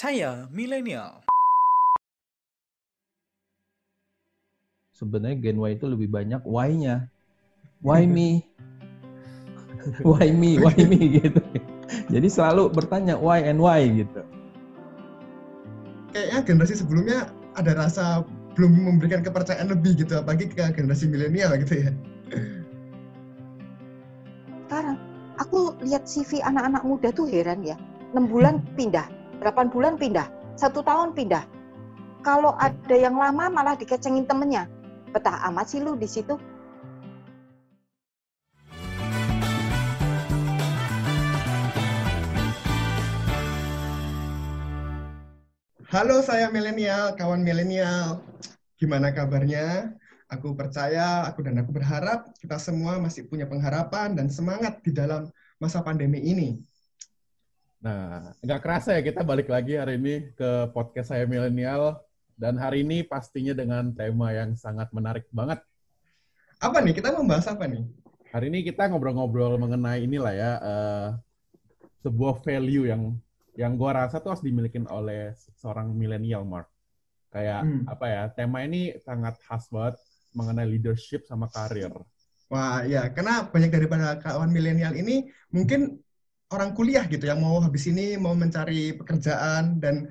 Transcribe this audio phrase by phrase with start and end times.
[0.00, 1.20] Saya milenial.
[4.96, 7.12] Sebenarnya Gen Y itu lebih banyak why-nya.
[7.84, 8.48] Why me?
[10.00, 10.56] why me?
[10.56, 11.44] Why me gitu.
[12.08, 14.24] Jadi selalu bertanya why and why gitu.
[16.16, 17.28] Kayaknya generasi sebelumnya
[17.60, 18.24] ada rasa
[18.56, 21.92] belum memberikan kepercayaan lebih gitu, apalagi ke generasi milenial gitu ya.
[24.64, 24.96] Sekarang
[25.36, 27.76] aku lihat CV anak-anak muda tuh heran ya.
[28.16, 31.48] 6 bulan pindah, 8 bulan pindah, satu tahun pindah.
[32.20, 34.68] Kalau ada yang lama malah dikecengin temennya.
[35.16, 36.36] Betah amat sih lu di situ.
[45.88, 48.20] Halo saya milenial, kawan milenial.
[48.76, 49.96] Gimana kabarnya?
[50.28, 55.32] Aku percaya, aku dan aku berharap kita semua masih punya pengharapan dan semangat di dalam
[55.56, 56.60] masa pandemi ini.
[57.80, 61.96] Nah, nggak kerasa ya kita balik lagi hari ini ke podcast saya milenial
[62.36, 65.64] dan hari ini pastinya dengan tema yang sangat menarik banget.
[66.60, 66.92] Apa nih?
[66.92, 67.88] Kita mau bahas apa nih?
[68.36, 71.08] Hari ini kita ngobrol-ngobrol mengenai inilah ya uh,
[72.04, 73.16] sebuah value yang
[73.56, 76.68] yang gua rasa tuh harus dimiliki oleh seorang milenial Mark.
[77.32, 77.88] Kayak hmm.
[77.88, 78.22] apa ya?
[78.28, 79.96] Tema ini sangat khas banget
[80.36, 81.96] mengenai leadership sama karir.
[82.52, 85.96] Wah, ya, karena banyak daripada kawan milenial ini mungkin
[86.50, 90.10] orang kuliah gitu yang mau habis ini mau mencari pekerjaan dan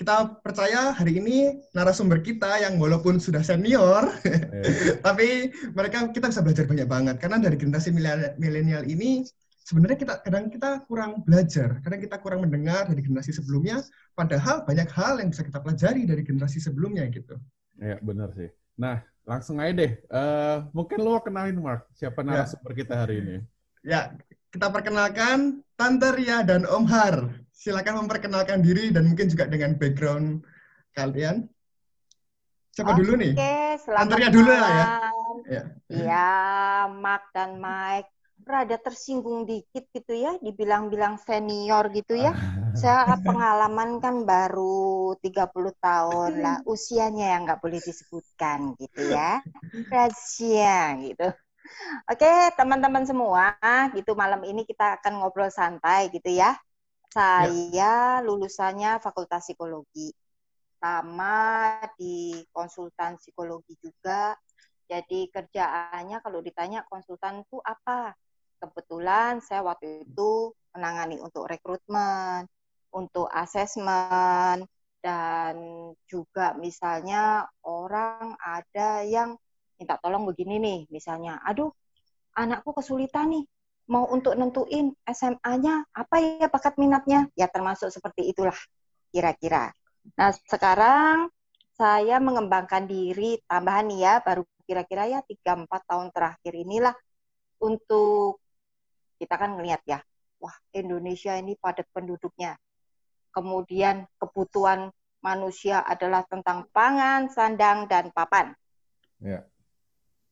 [0.00, 4.96] kita percaya hari ini narasumber kita yang walaupun sudah senior, yeah.
[5.06, 7.92] tapi mereka kita bisa belajar banyak banget karena dari generasi
[8.40, 9.28] milenial ini
[9.60, 13.84] sebenarnya kita kadang kita kurang belajar, kadang kita kurang mendengar dari generasi sebelumnya,
[14.16, 17.36] padahal banyak hal yang bisa kita pelajari dari generasi sebelumnya gitu.
[17.76, 18.48] Iya benar sih.
[18.80, 20.00] Nah langsung aja deh.
[20.08, 22.40] Uh, mungkin lo kenalin Mark, siapa ya.
[22.40, 22.76] narasumber ya.
[22.80, 23.36] kita hari ini?
[23.84, 24.16] Ya,
[24.50, 27.30] kita perkenalkan Tante Ria dan Om Har.
[27.54, 30.42] Silakan memperkenalkan diri dan mungkin juga dengan background
[30.96, 31.46] kalian.
[32.74, 33.32] Siapa Oke, dulu nih?
[33.34, 33.54] Oke,
[33.86, 34.86] Tante Ria dulu lah ya.
[35.50, 36.30] Ya, ya
[36.90, 38.10] Mark dan Mike
[38.40, 42.34] rada tersinggung dikit gitu ya, dibilang-bilang senior gitu ya.
[42.74, 49.44] Saya pengalaman kan baru 30 tahun lah, usianya yang nggak boleh disebutkan gitu ya.
[49.92, 51.28] Rahasia gitu.
[52.10, 53.54] Oke, teman-teman semua,
[53.94, 56.54] gitu malam ini kita akan ngobrol santai gitu ya.
[57.10, 58.22] Saya ya.
[58.22, 60.14] lulusannya Fakultas Psikologi.
[60.80, 64.32] Sama di konsultan psikologi juga.
[64.88, 68.16] Jadi kerjaannya kalau ditanya konsultan itu apa?
[68.60, 72.44] kebetulan saya waktu itu menangani untuk rekrutmen,
[72.92, 74.68] untuk asesmen,
[75.00, 75.54] dan
[76.04, 79.40] juga misalnya orang ada yang
[79.80, 81.72] minta tolong begini nih, misalnya, aduh,
[82.36, 83.44] anakku kesulitan nih,
[83.88, 88.54] mau untuk nentuin SMA-nya apa ya bakat minatnya, ya termasuk seperti itulah
[89.08, 89.72] kira-kira.
[90.14, 91.32] Nah sekarang
[91.74, 96.94] saya mengembangkan diri tambahan nih ya, baru kira-kira ya 3-4 tahun terakhir inilah
[97.64, 98.38] untuk
[99.18, 99.98] kita kan ngelihat ya,
[100.38, 102.54] wah Indonesia ini padat penduduknya.
[103.34, 108.54] Kemudian kebutuhan manusia adalah tentang pangan, sandang, dan papan.
[109.18, 109.49] Ya.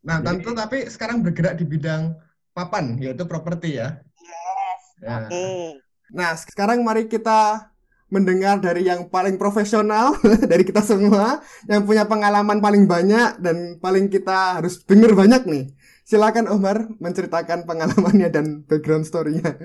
[0.03, 2.15] Nah, tentu tapi sekarang bergerak di bidang
[2.55, 3.99] papan, yaitu properti ya.
[4.19, 5.09] Yes, ya.
[5.19, 5.27] oke.
[5.31, 5.63] Okay.
[6.09, 7.71] Nah, sekarang mari kita
[8.09, 10.17] mendengar dari yang paling profesional
[10.51, 15.65] dari kita semua, yang punya pengalaman paling banyak dan paling kita harus dengar banyak nih.
[16.09, 19.61] Silakan Omar menceritakan pengalamannya dan background story-nya.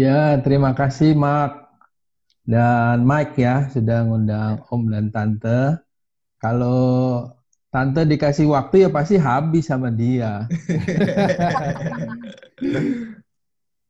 [0.00, 1.68] Ya, terima kasih Mark
[2.48, 5.84] dan Mike ya sudah ngundang Om dan Tante.
[6.40, 7.28] Kalau
[7.70, 10.42] Tante dikasih waktu ya pasti habis sama dia.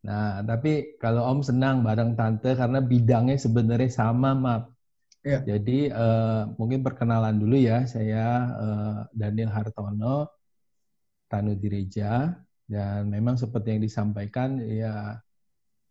[0.06, 4.68] nah, tapi kalau Om senang bareng Tante karena bidangnya sebenarnya sama, Mark.
[5.24, 5.40] Ya.
[5.44, 7.88] Jadi uh, mungkin perkenalan dulu ya.
[7.88, 10.28] Saya uh, Daniel Hartono
[11.30, 12.36] Tanu Direja
[12.68, 15.16] dan memang seperti yang disampaikan ya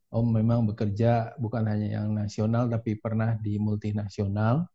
[0.09, 4.65] Om memang bekerja bukan hanya yang nasional tapi pernah di multinasional.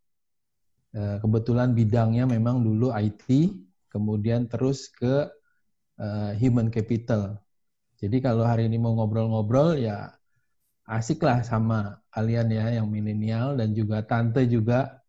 [0.94, 3.50] Eh, kebetulan bidangnya memang dulu IT,
[3.90, 5.26] kemudian terus ke
[5.98, 7.42] uh, human capital.
[7.98, 10.14] Jadi kalau hari ini mau ngobrol-ngobrol ya
[10.86, 15.02] asik lah sama kalian ya yang milenial dan juga tante juga.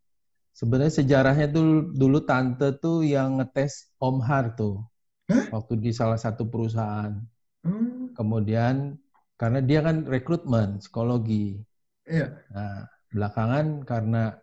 [0.57, 4.81] Sebenarnya sejarahnya tuh dulu tante tuh yang ngetes Om Har tuh
[5.29, 7.13] waktu di salah satu perusahaan.
[7.61, 8.09] Hmm.
[8.17, 8.97] Kemudian
[9.37, 11.61] karena dia kan rekrutmen psikologi.
[12.09, 12.41] Iya.
[12.49, 14.33] Nah, belakangan karena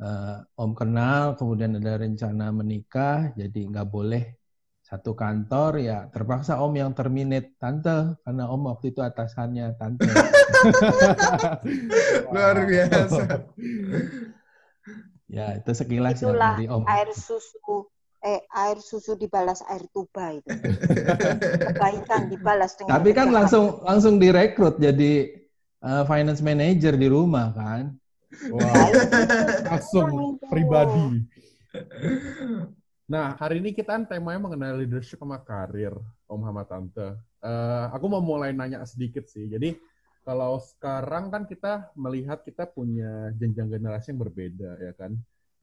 [0.00, 4.24] uh, Om kenal, kemudian ada rencana menikah, jadi nggak boleh
[4.84, 10.04] satu kantor ya terpaksa Om yang terminate tante karena Om waktu itu atasannya tante.
[12.34, 13.48] Luar biasa.
[15.24, 16.84] ya itu sekilas ya Itulah ya dari Om.
[16.84, 17.88] air susu
[18.20, 20.52] eh air susu dibalas air tuba itu.
[21.72, 25.32] Kebaikan dibalas dengan Tapi kan langsung langsung direkrut jadi
[25.80, 27.96] uh, finance manager di rumah kan.
[28.50, 28.88] Wow.
[29.68, 31.24] langsung pribadi.
[33.04, 35.92] Nah, hari ini kita kan temanya mengenai leadership sama karir,
[36.24, 37.20] Om sama Tante.
[37.44, 39.44] Uh, aku mau mulai nanya sedikit sih.
[39.44, 39.76] Jadi,
[40.24, 45.12] kalau sekarang kan kita melihat kita punya jenjang generasi yang berbeda, ya kan?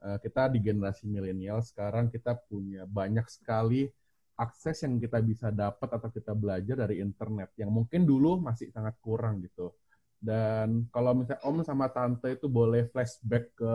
[0.02, 3.90] Uh, kita di generasi milenial sekarang kita punya banyak sekali
[4.38, 8.98] akses yang kita bisa dapat atau kita belajar dari internet yang mungkin dulu masih sangat
[9.02, 9.74] kurang gitu.
[10.22, 13.74] Dan kalau misalnya Om sama Tante itu boleh flashback ke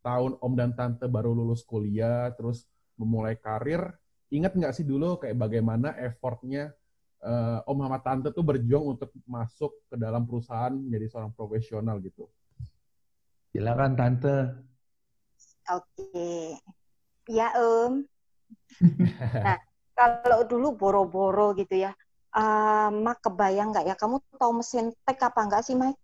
[0.00, 2.64] tahun Om dan Tante baru lulus kuliah, terus
[2.96, 3.92] memulai karir,
[4.32, 6.72] ingat nggak sih dulu kayak bagaimana effortnya
[7.20, 12.24] uh, Om sama Tante tuh berjuang untuk masuk ke dalam perusahaan menjadi seorang profesional gitu?
[13.52, 14.36] Silakan Tante.
[15.68, 16.56] Oke.
[17.28, 18.00] Ya Om.
[19.44, 19.60] nah,
[19.92, 21.92] kalau dulu boro-boro gitu ya,
[22.36, 25.98] uh, Mak kebayang nggak ya, kamu tahu mesin tek apa nggak sih, Mike?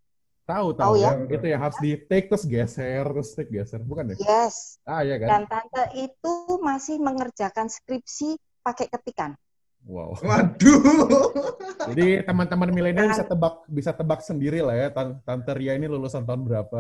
[0.49, 0.99] Tahu, tahu.
[0.99, 1.13] ya?
[1.31, 4.17] Itu ya harus di take terus geser, terus take geser, bukan ya?
[4.19, 4.83] Yes.
[4.83, 5.29] Ah, ya kan.
[5.31, 8.35] Dan tante itu masih mengerjakan skripsi
[8.67, 9.39] pakai ketikan.
[9.83, 10.15] Wow.
[10.23, 10.83] Waduh.
[11.91, 16.47] Jadi teman-teman milenial bisa tebak bisa tebak sendiri lah ya Tante Ria ini lulusan tahun
[16.47, 16.79] berapa.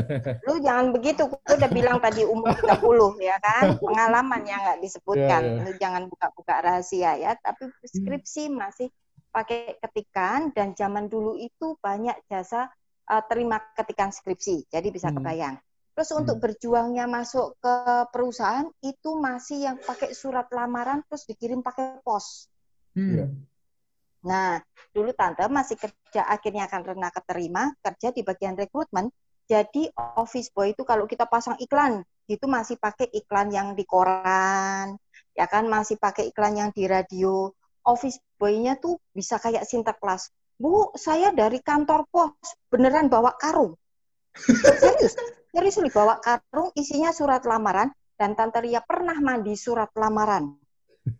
[0.46, 3.74] Lu jangan begitu, aku udah bilang tadi umur 30 ya kan.
[3.82, 5.42] Pengalaman yang nggak disebutkan.
[5.42, 5.64] Yeah, yeah.
[5.66, 8.88] Lu jangan buka-buka rahasia ya, tapi skripsi masih
[9.34, 12.70] pakai ketikan dan zaman dulu itu banyak jasa
[13.10, 15.16] uh, terima ketikan skripsi, jadi bisa hmm.
[15.18, 15.56] kebayang.
[15.94, 16.20] Terus hmm.
[16.20, 17.74] untuk berjuangnya masuk ke
[18.10, 22.50] perusahaan itu masih yang pakai surat lamaran terus dikirim pakai pos.
[22.98, 23.14] Hmm.
[23.14, 23.26] Iya.
[24.24, 24.58] Nah,
[24.90, 29.12] dulu tante masih kerja akhirnya karena keterima kerja di bagian rekrutmen.
[29.44, 34.96] Jadi office boy itu kalau kita pasang iklan itu masih pakai iklan yang di koran,
[35.36, 37.52] ya kan masih pakai iklan yang di radio.
[37.84, 40.32] Office boy-nya tuh bisa kayak sinterklas.
[40.56, 42.32] Bu, saya dari kantor pos
[42.72, 43.76] beneran bawa karung.
[44.80, 45.12] serius,
[45.54, 50.54] nih bawa karung isinya surat lamaran dan Tante Ria pernah mandi surat lamaran.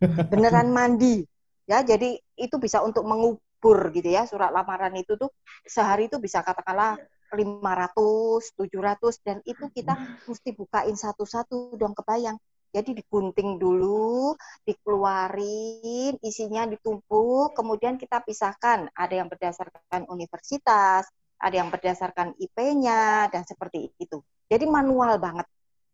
[0.03, 1.23] Beneran mandi.
[1.65, 4.27] Ya, jadi itu bisa untuk mengubur gitu ya.
[4.27, 5.31] Surat lamaran itu tuh
[5.65, 6.99] sehari itu bisa katakanlah
[7.35, 9.95] 500, 700 dan itu kita
[10.31, 12.39] mesti bukain satu-satu dong kebayang.
[12.75, 14.35] Jadi digunting dulu,
[14.67, 18.91] dikeluarin, isinya ditumpuk, kemudian kita pisahkan.
[18.99, 21.07] Ada yang berdasarkan universitas,
[21.39, 24.23] ada yang berdasarkan IP-nya, dan seperti itu.
[24.49, 25.47] Jadi manual banget.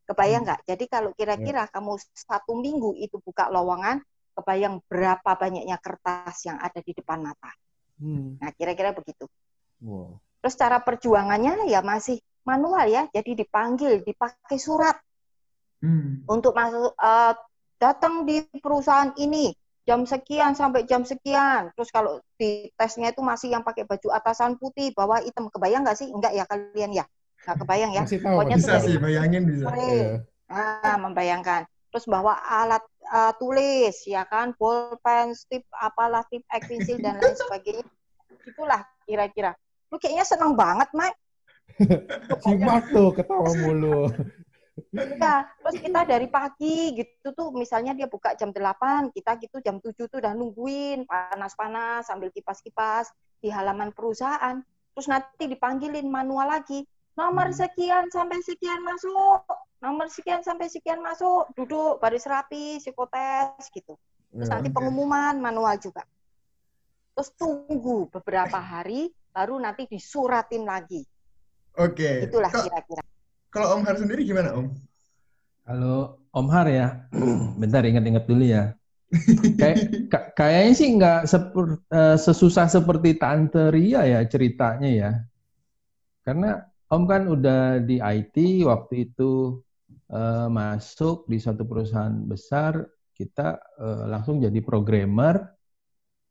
[0.07, 0.47] Kebayang hmm.
[0.47, 0.61] nggak?
[0.67, 1.71] Jadi kalau kira-kira ya.
[1.71, 4.03] kamu satu minggu itu buka lowongan,
[4.35, 7.51] kebayang berapa banyaknya kertas yang ada di depan mata.
[8.01, 8.41] Hmm.
[8.41, 9.29] Nah, kira-kira begitu.
[9.83, 10.19] Wow.
[10.41, 14.97] Terus cara perjuangannya ya masih manual ya, jadi dipanggil, dipakai surat
[15.85, 16.25] hmm.
[16.27, 17.37] untuk masuk uh,
[17.77, 19.53] datang di perusahaan ini
[19.91, 21.75] jam sekian sampai jam sekian.
[21.75, 25.51] Terus kalau di tesnya itu masih yang pakai baju atasan putih, bawah hitam.
[25.51, 26.07] Kebayang nggak sih?
[26.15, 27.05] Enggak ya kalian ya?
[27.43, 28.03] Nggak kebayang ya?
[28.07, 29.67] Masih tahu, Pokoknya bisa sih, bayangin bisa.
[30.47, 31.67] Nah, membayangkan.
[31.91, 34.55] Terus bawa alat uh, tulis, ya kan?
[34.55, 37.87] Pulpen, tip, apalah, tip, ek, pensil, dan lain sebagainya.
[38.47, 39.59] Itulah kira-kira.
[39.91, 41.19] Lu kayaknya senang banget, Mike.
[42.47, 44.07] si Mark tuh ketawa mulu.
[45.21, 49.79] Ya, terus kita dari pagi gitu tuh misalnya dia buka jam 8, kita gitu jam
[49.79, 54.61] 7 tuh udah nungguin panas-panas sambil kipas-kipas di halaman perusahaan.
[54.97, 56.85] Terus nanti dipanggilin manual lagi.
[57.17, 57.59] Nomor hmm.
[57.59, 59.45] sekian sampai sekian masuk.
[59.81, 61.53] Nomor sekian sampai sekian masuk.
[61.57, 63.97] Duduk baris rapi, psikotes gitu.
[64.31, 66.07] Terus ya, nanti pengumuman manual juga.
[67.17, 71.03] Terus tunggu beberapa hari baru nanti disuratin lagi.
[71.79, 72.27] Oke.
[72.27, 72.27] Okay.
[72.31, 73.03] Itulah kira-kira.
[73.51, 74.67] Kalau Om Har sendiri gimana Om?
[75.67, 77.11] Kalau Om Har ya,
[77.61, 78.79] bentar ingat-ingat dulu ya.
[79.59, 80.07] Kayak
[80.39, 85.11] kayaknya sih nggak seper, uh, sesusah seperti Tante Ria ya ceritanya ya.
[86.23, 89.59] Karena Om kan udah di IT waktu itu
[90.15, 92.87] uh, masuk di suatu perusahaan besar,
[93.19, 95.59] kita uh, langsung jadi programmer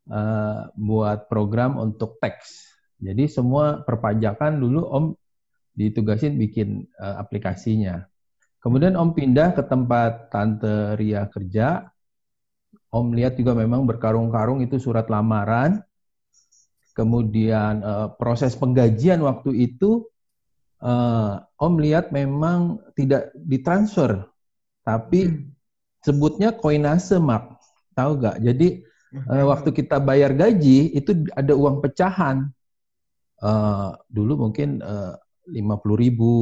[0.08, 2.80] uh, buat program untuk teks.
[3.00, 5.06] Jadi semua perpajakan dulu Om
[5.80, 8.04] ditugasin bikin uh, aplikasinya.
[8.60, 11.88] Kemudian Om pindah ke tempat Tante Ria kerja.
[12.92, 15.80] Om lihat juga memang berkarung-karung itu surat lamaran.
[16.92, 20.04] Kemudian uh, proses penggajian waktu itu
[20.84, 24.28] uh, Om lihat memang tidak ditransfer,
[24.84, 25.56] tapi hmm.
[26.04, 27.56] sebutnya koinase mak.
[27.96, 28.38] tahu nggak?
[28.44, 28.68] Jadi
[29.28, 32.52] uh, waktu kita bayar gaji itu ada uang pecahan.
[33.40, 34.84] Uh, dulu mungkin
[35.52, 36.34] lima puluh ribu,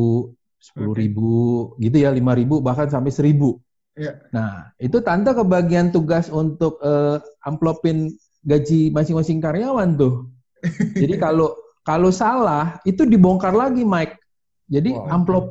[0.57, 1.31] sepuluh ribu,
[1.79, 3.59] gitu ya, lima ribu bahkan sampai seribu.
[3.97, 4.13] Ya.
[4.29, 8.13] Nah, itu tante kebagian tugas untuk uh, amplopin
[8.45, 10.29] gaji masing-masing karyawan tuh.
[11.01, 14.19] Jadi kalau kalau salah itu dibongkar lagi, Mike.
[14.67, 15.09] Jadi wow.
[15.09, 15.45] amplop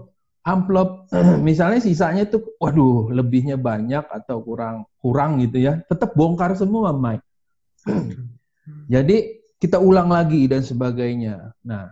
[0.47, 1.11] amplop
[1.49, 7.27] misalnya sisanya tuh waduh lebihnya banyak atau kurang kurang gitu ya, tetap bongkar semua, Mike.
[8.95, 11.51] Jadi kita ulang lagi dan sebagainya.
[11.67, 11.91] Nah,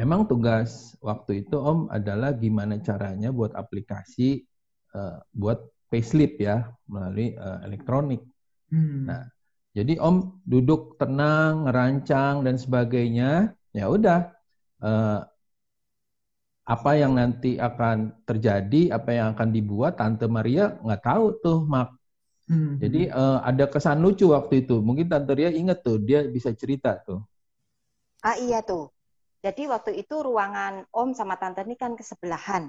[0.00, 4.48] memang tugas waktu itu Om adalah gimana caranya buat aplikasi
[4.96, 5.60] uh, buat
[5.92, 8.24] payslip ya melalui uh, elektronik.
[8.72, 9.12] Hmm.
[9.12, 9.28] Nah,
[9.76, 13.52] jadi Om duduk tenang, ngerancang dan sebagainya.
[13.76, 14.32] Ya udah,
[14.80, 15.20] uh,
[16.64, 21.88] apa yang nanti akan terjadi, apa yang akan dibuat, Tante Maria nggak tahu tuh, Mak.
[22.48, 22.80] Hmm.
[22.80, 24.80] Jadi uh, ada kesan lucu waktu itu.
[24.80, 27.20] Mungkin Tante Ria inget tuh, dia bisa cerita tuh.
[28.24, 28.88] Ah iya tuh.
[29.40, 32.68] Jadi waktu itu ruangan Om sama Tante ini kan kesebelahan.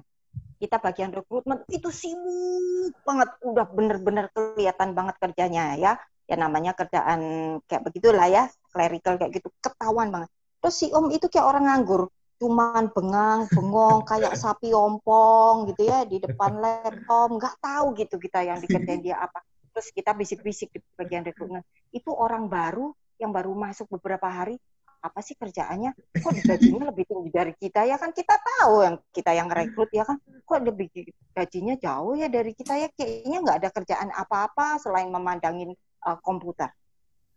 [0.56, 6.00] Kita bagian rekrutmen itu sibuk banget, udah bener-bener kelihatan banget kerjanya ya.
[6.30, 7.20] Ya namanya kerjaan
[7.68, 10.32] kayak begitulah ya, clerical kayak gitu, ketahuan banget.
[10.64, 12.08] Terus si Om itu kayak orang nganggur,
[12.40, 18.48] cuman bengang, bengong, kayak sapi ompong gitu ya di depan laptop, nggak tahu gitu kita
[18.48, 21.64] yang dikerjain dia apa terus kita bisik-bisik di bagian rekrutmen
[21.96, 24.60] itu orang baru yang baru masuk beberapa hari
[25.02, 25.92] apa sih kerjaannya?
[26.22, 27.98] Kok gajinya lebih tinggi dari kita ya?
[27.98, 30.22] Kan kita tahu yang kita yang rekrut ya kan?
[30.22, 30.88] Kok lebih
[31.34, 32.88] gajinya jauh ya dari kita ya?
[32.94, 35.74] Kayaknya nggak ada kerjaan apa-apa selain memandangin
[36.06, 36.70] uh, komputer.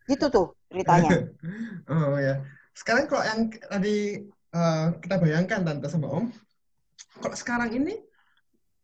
[0.04, 1.10] Gitu tuh ceritanya.
[1.88, 2.44] Oh ya.
[2.76, 6.32] Sekarang kalau yang tadi uh, kita bayangkan tante sama om
[7.20, 8.00] kalau sekarang ini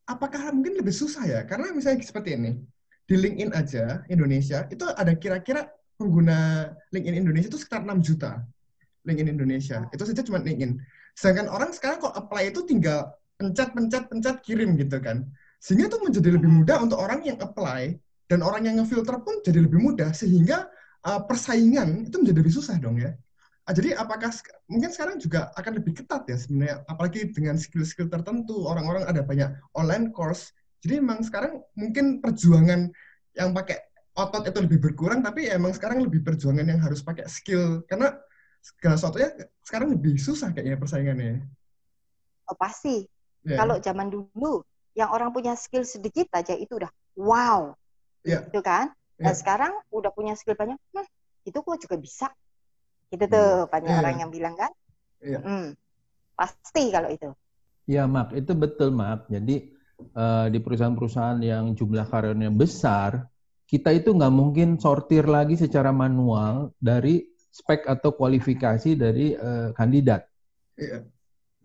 [0.06, 1.40] apakah mungkin lebih susah ya?
[1.44, 2.60] Karena misalnya seperti ini
[3.10, 5.66] di LinkedIn aja Indonesia itu ada kira-kira
[5.99, 8.46] pengguna LinkedIn Indonesia itu sekitar 6 juta
[9.04, 9.87] LinkedIn Indonesia.
[9.92, 10.76] Itu saja cuma LinkedIn.
[11.16, 15.25] Sedangkan orang sekarang kok apply itu tinggal pencet pencet pencet kirim gitu kan.
[15.61, 17.97] Sehingga itu menjadi lebih mudah untuk orang yang apply
[18.28, 20.12] dan orang yang ngefilter pun jadi lebih mudah.
[20.12, 20.69] Sehingga
[21.04, 23.12] uh, persaingan itu menjadi lebih susah dong ya.
[23.69, 24.33] Uh, jadi apakah
[24.69, 26.76] mungkin sekarang juga akan lebih ketat ya sebenarnya.
[26.88, 30.52] Apalagi dengan skill-skill tertentu orang-orang ada banyak online course.
[30.80, 32.88] Jadi emang sekarang mungkin perjuangan
[33.37, 33.76] yang pakai
[34.16, 37.85] otot itu lebih berkurang, tapi ya emang sekarang lebih perjuangan yang harus pakai skill.
[37.85, 38.16] Karena
[38.61, 39.31] segala sesuatunya
[39.64, 41.45] sekarang lebih susah kayaknya persaingannya.
[42.47, 43.09] Oh pasti.
[43.47, 43.59] Yeah.
[43.64, 44.61] Kalau zaman dulu,
[44.93, 47.73] yang orang punya skill sedikit aja itu udah wow.
[48.26, 48.45] Yeah.
[48.49, 48.93] Gitu kan?
[49.17, 49.37] Dan yeah.
[49.37, 51.09] sekarang udah punya skill banyak, hmm,
[51.49, 52.29] itu kok juga bisa.
[53.09, 53.71] Gitu tuh hmm.
[53.73, 54.00] banyak yeah.
[54.05, 54.73] orang yang bilang kan.
[55.21, 55.40] Yeah.
[55.40, 55.67] Hmm,
[56.37, 57.31] pasti kalau itu.
[57.88, 59.26] Ya, Mak, itu betul, Mak.
[59.33, 59.73] Jadi
[60.14, 63.25] uh, di perusahaan-perusahaan yang jumlah karyawannya besar,
[63.71, 70.26] kita itu nggak mungkin sortir lagi secara manual dari spek atau kualifikasi dari uh, kandidat.
[70.78, 71.04] Iya.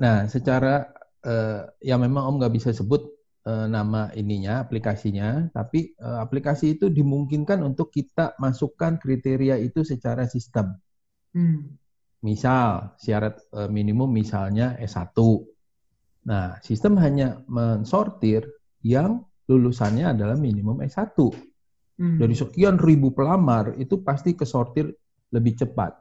[0.02, 0.92] Nah, secara
[1.24, 3.06] uh, ya memang Om nggak bisa sebut
[3.48, 10.28] uh, nama ininya, aplikasinya, tapi uh, aplikasi itu dimungkinkan untuk kita masukkan kriteria itu secara
[10.28, 10.76] sistem.
[11.32, 11.78] Hmm.
[12.26, 15.14] Misal syarat uh, minimum misalnya S1
[16.26, 18.50] Nah, sistem hanya mensortir
[18.82, 21.14] yang lulusannya adalah minimum S1.
[21.96, 22.18] Hmm.
[22.18, 24.90] Dari sekian ribu pelamar, itu pasti kesortir
[25.36, 25.92] lebih cepat.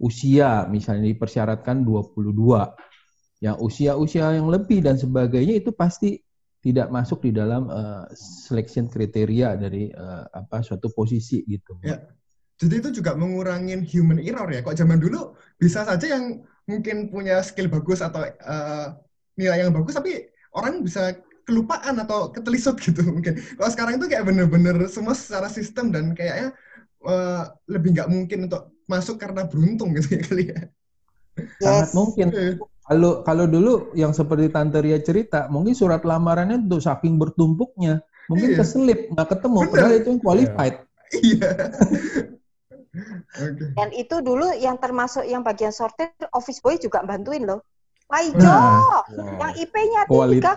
[0.00, 3.42] Usia, misalnya dipersyaratkan 22.
[3.42, 6.22] Yang usia-usia yang lebih dan sebagainya itu pasti
[6.60, 11.80] tidak masuk di dalam uh, selection kriteria dari uh, apa suatu posisi gitu.
[11.80, 12.00] Ya.
[12.60, 14.60] Jadi itu juga mengurangin human error ya.
[14.60, 18.86] Kok zaman dulu bisa saja yang mungkin punya skill bagus atau uh,
[19.40, 21.16] nilai yang bagus tapi orang bisa
[21.48, 23.40] kelupaan atau ketelisut gitu mungkin.
[23.56, 26.52] Kalau sekarang itu kayak bener-bener semua secara sistem dan kayaknya
[27.04, 30.60] uh, lebih nggak mungkin untuk masuk karena beruntung gitu ya kali ya.
[31.38, 31.62] Yes.
[31.62, 32.26] Sangat mungkin.
[32.34, 32.52] Iya.
[32.90, 38.58] Kalau kalau dulu yang seperti Tante Ria cerita, mungkin surat lamarannya tuh saking bertumpuknya, mungkin
[38.58, 38.58] iya.
[38.58, 39.70] keselip nggak ketemu, Bener.
[39.70, 40.76] padahal itu yang qualified.
[41.10, 41.50] Iya.
[43.34, 43.66] okay.
[43.78, 47.62] Dan itu dulu yang termasuk yang bagian sortir, office boy juga bantuin loh.
[48.10, 49.06] Pak Ijo, nah,
[49.38, 50.50] yang IP-nya 3,1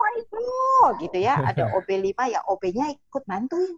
[0.00, 0.48] Pak Ijo,
[0.96, 1.36] gitu ya.
[1.44, 3.76] Ada OB 5 ya OB-nya ikut bantuin.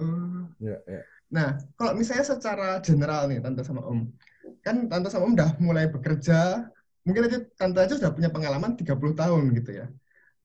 [0.00, 0.56] Hmm.
[0.56, 1.04] Ya, ya.
[1.28, 4.08] Nah, kalau misalnya secara general nih Tante sama Om,
[4.64, 6.64] kan Tante sama Om udah mulai bekerja,
[7.04, 9.86] mungkin aja Tante aja sudah punya pengalaman 30 tahun gitu ya.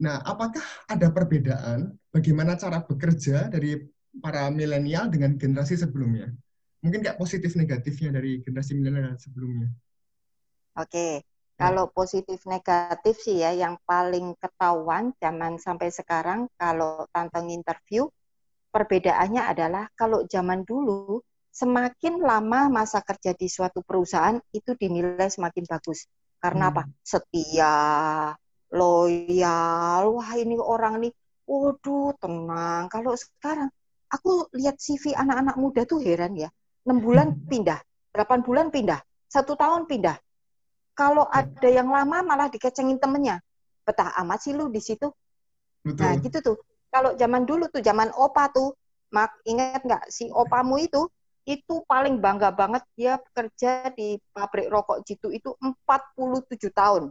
[0.03, 3.79] Nah, apakah ada perbedaan bagaimana cara bekerja dari
[4.19, 6.27] para milenial dengan generasi sebelumnya?
[6.83, 9.71] Mungkin kayak positif negatifnya dari generasi milenial sebelumnya.
[10.75, 11.23] Oke,
[11.55, 18.09] kalau positif negatif sih ya, yang paling ketahuan zaman sampai sekarang kalau tantang interview
[18.73, 21.21] perbedaannya adalah kalau zaman dulu
[21.53, 26.09] semakin lama masa kerja di suatu perusahaan itu dinilai semakin bagus.
[26.41, 26.71] Karena hmm.
[26.73, 26.83] apa?
[27.05, 27.77] Setia,
[28.73, 30.17] loyal.
[30.17, 31.13] Wah, ini orang nih,
[31.45, 32.89] waduh, tenang.
[32.89, 33.69] Kalau sekarang
[34.09, 36.49] aku lihat CV anak-anak muda tuh heran ya.
[36.83, 37.79] 6 bulan pindah,
[38.11, 38.99] 8 bulan pindah,
[39.29, 40.17] satu tahun pindah.
[40.93, 43.41] Kalau ada yang lama malah dikecengin temennya.
[43.85, 45.09] Betah amat sih lu di situ.
[45.81, 46.01] Betul.
[46.01, 46.57] Nah gitu tuh.
[46.93, 48.77] Kalau zaman dulu tuh, zaman opa tuh,
[49.09, 51.09] mak ingat nggak si opamu itu,
[51.43, 57.03] itu paling bangga banget dia bekerja di pabrik rokok jitu itu 47 tahun.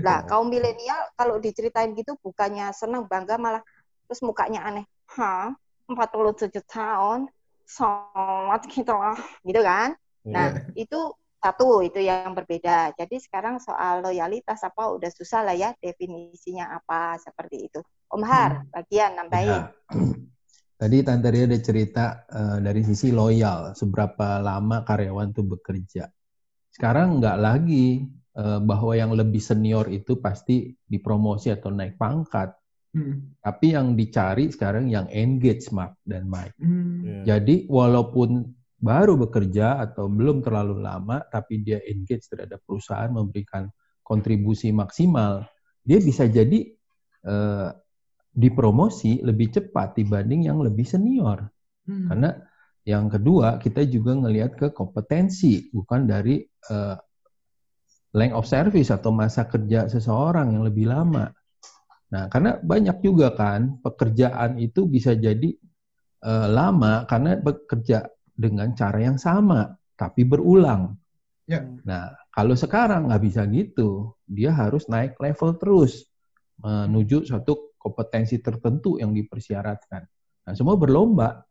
[0.00, 3.60] Nah, kaum milenial kalau diceritain gitu bukannya senang bangga malah
[4.06, 4.86] terus mukanya aneh.
[5.12, 5.52] Hah?
[5.90, 7.28] 47 tahun?
[7.68, 9.18] Sangat gitu lah.
[9.44, 9.92] Gitu kan?
[10.24, 10.88] Nah, yeah.
[10.88, 11.00] itu
[11.44, 12.96] satu itu yang berbeda.
[12.96, 17.84] Jadi sekarang soal loyalitas apa udah susah lah ya definisinya apa seperti itu.
[18.08, 18.72] Om Har, hmm.
[18.72, 19.52] bagian nambahin.
[19.52, 19.68] Ya.
[20.80, 26.08] Tadi Tante Ria ada cerita uh, dari sisi loyal, seberapa lama karyawan itu bekerja.
[26.72, 28.08] Sekarang nggak lagi
[28.40, 32.56] uh, bahwa yang lebih senior itu pasti dipromosi atau naik pangkat.
[32.94, 33.36] Hmm.
[33.38, 36.56] Tapi yang dicari sekarang yang engage Mark dan Mike.
[36.58, 37.04] Hmm.
[37.04, 37.38] Yeah.
[37.38, 43.70] Jadi walaupun baru bekerja atau belum terlalu lama, tapi dia engage terhadap perusahaan, memberikan
[44.04, 45.48] kontribusi maksimal,
[45.80, 46.68] dia bisa jadi
[47.24, 47.72] uh,
[48.34, 51.48] dipromosi lebih cepat dibanding yang lebih senior.
[51.86, 52.10] Hmm.
[52.10, 52.30] Karena
[52.84, 56.96] yang kedua, kita juga ngelihat ke kompetensi, bukan dari uh,
[58.12, 61.32] length of service atau masa kerja seseorang yang lebih lama.
[62.12, 65.56] Nah, karena banyak juga kan pekerjaan itu bisa jadi
[66.22, 70.98] uh, lama karena bekerja dengan cara yang sama, tapi berulang.
[71.46, 71.62] Ya.
[71.86, 76.08] Nah, kalau sekarang nggak bisa gitu, dia harus naik level terus
[76.58, 80.02] menuju suatu kompetensi tertentu yang dipersyaratkan.
[80.44, 81.44] Nah, semua berlomba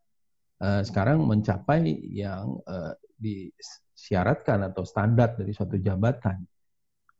[0.60, 6.42] uh, sekarang mencapai yang uh, disyaratkan atau standar dari suatu jabatan.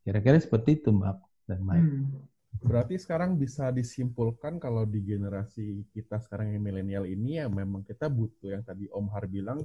[0.05, 1.17] Kira-kira seperti itu, Mbak
[1.49, 1.89] dan Mike.
[1.89, 2.34] Hmm.
[2.63, 8.07] Berarti sekarang bisa disimpulkan kalau di generasi kita sekarang yang milenial ini ya memang kita
[8.07, 9.63] butuh yang tadi Om Har bilang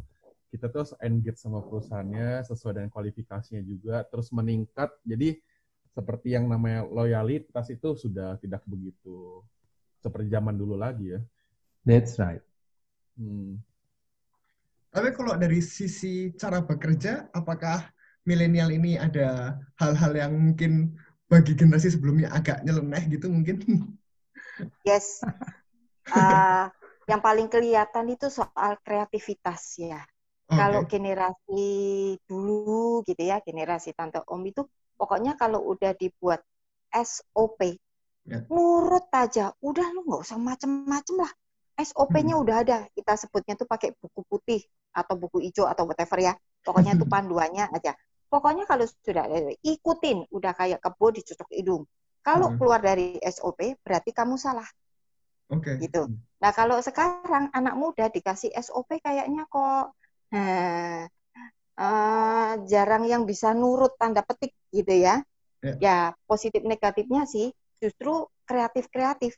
[0.49, 4.89] kita terus engage sama perusahaannya sesuai dengan kualifikasinya juga terus meningkat.
[5.05, 5.37] Jadi
[5.93, 9.45] seperti yang namanya loyalitas itu sudah tidak begitu
[10.01, 11.21] seperti zaman dulu lagi ya.
[11.85, 12.41] That's right.
[13.19, 13.61] Hmm.
[14.89, 17.93] Tapi kalau dari sisi cara bekerja, apakah
[18.25, 20.97] milenial ini ada hal-hal yang mungkin
[21.29, 23.57] bagi generasi sebelumnya agak nyeleneh gitu mungkin?
[24.83, 25.23] Yes.
[26.11, 26.67] Uh,
[27.07, 30.03] yang paling kelihatan itu soal kreativitas ya.
[30.51, 30.59] Okay.
[30.59, 31.71] Kalau generasi
[32.27, 34.67] dulu gitu ya, generasi tante om itu
[34.99, 36.43] pokoknya kalau udah dibuat
[36.91, 37.79] SOP,
[38.27, 38.43] yeah.
[38.51, 39.55] nurut aja.
[39.63, 41.31] Udah lu nggak usah macem-macem lah.
[41.79, 42.43] SOP-nya hmm.
[42.43, 42.77] udah ada.
[42.91, 44.59] Kita sebutnya tuh pakai buku putih
[44.91, 46.35] atau buku hijau atau whatever ya.
[46.67, 47.95] Pokoknya itu panduannya aja.
[48.29, 49.25] Pokoknya kalau sudah
[49.65, 51.83] ikutin, udah kayak kebo dicocok hidung.
[52.21, 52.57] Kalau hmm.
[52.61, 54.67] keluar dari SOP, berarti kamu salah.
[55.49, 55.75] Oke.
[55.75, 55.89] Okay.
[55.89, 56.05] Gitu.
[56.39, 59.97] Nah kalau sekarang anak muda dikasih SOP kayaknya kok
[60.29, 61.03] uh,
[61.79, 65.25] uh, jarang yang bisa nurut tanda petik gitu ya.
[65.65, 65.75] Yeah.
[65.81, 65.97] Ya
[66.29, 67.49] positif negatifnya sih
[67.81, 69.33] justru kreatif kreatif.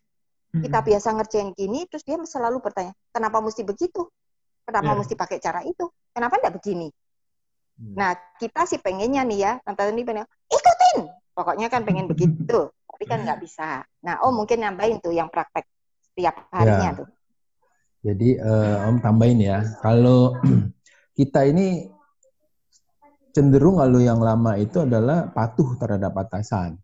[0.52, 0.68] Hmm.
[0.68, 4.12] Kita biasa ngerjain gini, terus dia selalu bertanya, kenapa mesti begitu?
[4.68, 5.00] Kenapa yeah.
[5.00, 5.88] mesti pakai cara itu?
[6.12, 6.92] Kenapa tidak begini?
[7.82, 7.98] Hmm.
[7.98, 11.10] Nah, kita sih pengennya nih ya, tante ini pengen ikutin.
[11.34, 13.82] Pokoknya kan pengen begitu, tapi kan nggak bisa.
[14.06, 15.66] Nah, Om mungkin nambahin tuh yang praktek
[16.14, 17.00] setiap harinya ya.
[17.02, 17.08] tuh.
[18.06, 20.38] Jadi uh, Om tambahin ya, kalau
[21.18, 21.90] kita ini
[23.34, 26.78] cenderung kalau yang lama itu adalah patuh terhadap atasan.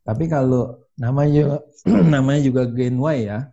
[0.00, 1.60] Tapi kalau namanya
[2.14, 3.52] namanya juga Gen Y ya,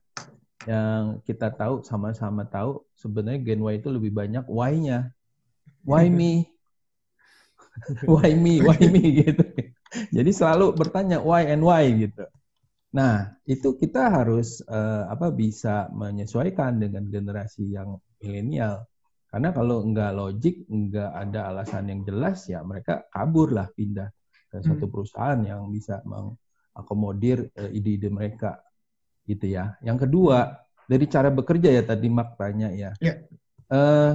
[0.63, 5.11] yang kita tahu sama-sama tahu sebenarnya Gen Y itu lebih banyak why-nya.
[5.83, 6.52] Why me?
[8.11, 9.45] why me, why me gitu.
[10.09, 12.25] Jadi selalu bertanya why and why gitu.
[12.93, 18.85] Nah, itu kita harus uh, apa bisa menyesuaikan dengan generasi yang milenial.
[19.33, 24.13] Karena kalau enggak logik, enggak ada alasan yang jelas ya mereka kabur lah pindah
[24.53, 24.93] ke suatu hmm.
[24.93, 28.61] perusahaan yang bisa mengakomodir uh, ide-ide mereka
[29.25, 29.73] gitu ya.
[29.81, 30.53] Yang kedua,
[30.85, 32.93] dari cara bekerja ya tadi Mak tanya ya.
[33.01, 33.25] Yeah.
[33.25, 33.73] Ya.
[33.73, 34.13] Uh,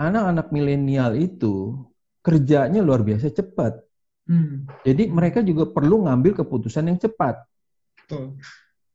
[0.00, 1.76] anak-anak milenial itu
[2.20, 3.80] kerjanya luar biasa cepat.
[4.28, 4.68] Hmm.
[4.86, 7.42] Jadi mereka juga perlu ngambil keputusan yang cepat.
[7.98, 8.38] Betul.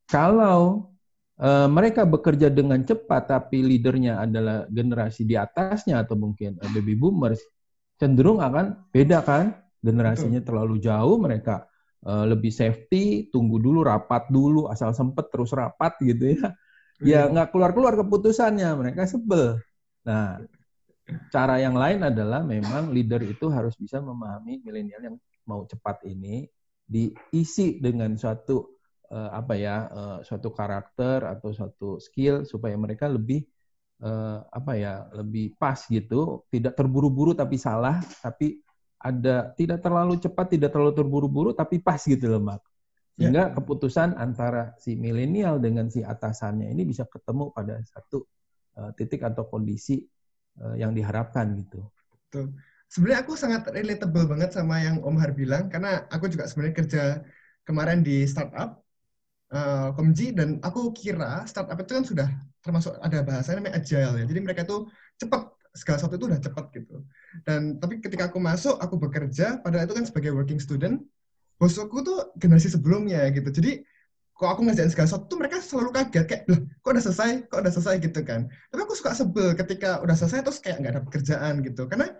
[0.06, 0.88] Kalau
[1.42, 6.94] uh, mereka bekerja dengan cepat tapi leadernya adalah generasi di atasnya atau mungkin uh, baby
[6.96, 7.42] boomers,
[8.00, 9.60] cenderung akan beda kan?
[9.82, 10.48] Generasinya Betul.
[10.48, 11.68] terlalu jauh, mereka
[12.06, 16.48] uh, lebih safety, tunggu dulu, rapat dulu, asal sempet terus rapat gitu ya.
[17.04, 19.60] ya nggak keluar-keluar keputusannya, mereka sebel.
[20.06, 20.40] Nah,
[21.30, 25.16] cara yang lain adalah memang leader itu harus bisa memahami milenial yang
[25.46, 26.50] mau cepat ini
[26.86, 28.76] diisi dengan suatu
[29.10, 33.46] uh, apa ya uh, suatu karakter atau suatu skill supaya mereka lebih
[34.02, 38.58] uh, apa ya lebih pas gitu tidak terburu-buru tapi salah tapi
[38.98, 42.62] ada tidak terlalu cepat tidak terlalu terburu-buru tapi pas gitu loh mak
[43.16, 43.54] sehingga yeah.
[43.54, 48.26] keputusan antara si milenial dengan si atasannya ini bisa ketemu pada satu
[48.76, 50.04] uh, titik atau kondisi
[50.76, 51.84] yang diharapkan gitu.
[52.26, 52.56] Betul.
[52.86, 57.02] Sebenarnya aku sangat relatable banget sama yang Om Har bilang karena aku juga sebenarnya kerja
[57.66, 58.78] kemarin di startup
[59.50, 62.28] uh, Komji dan aku kira startup itu kan sudah
[62.62, 64.24] termasuk ada bahasanya namanya agile ya.
[64.26, 64.86] Jadi mereka itu
[65.18, 66.96] cepat segala sesuatu itu udah cepat gitu.
[67.44, 71.04] Dan tapi ketika aku masuk, aku bekerja, padahal itu kan sebagai working student,
[71.60, 73.50] bosku tuh generasi sebelumnya gitu.
[73.52, 73.84] Jadi
[74.36, 77.30] kok aku ngerjain segala sesuatu tuh mereka selalu kaget kayak loh kok udah selesai?
[77.48, 77.94] Kok udah selesai?
[78.04, 78.40] Gitu kan.
[78.68, 81.88] Tapi aku suka sebel ketika udah selesai terus kayak nggak ada pekerjaan gitu.
[81.88, 82.12] Karena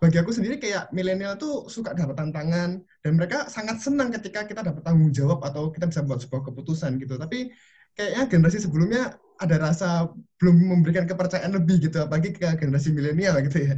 [0.00, 4.64] bagi aku sendiri kayak milenial tuh suka dapat tantangan dan mereka sangat senang ketika kita
[4.64, 7.20] dapat tanggung jawab atau kita bisa buat sebuah keputusan gitu.
[7.20, 7.52] Tapi
[7.92, 10.08] kayaknya generasi sebelumnya ada rasa
[10.40, 13.76] belum memberikan kepercayaan lebih gitu apalagi ke generasi milenial gitu ya.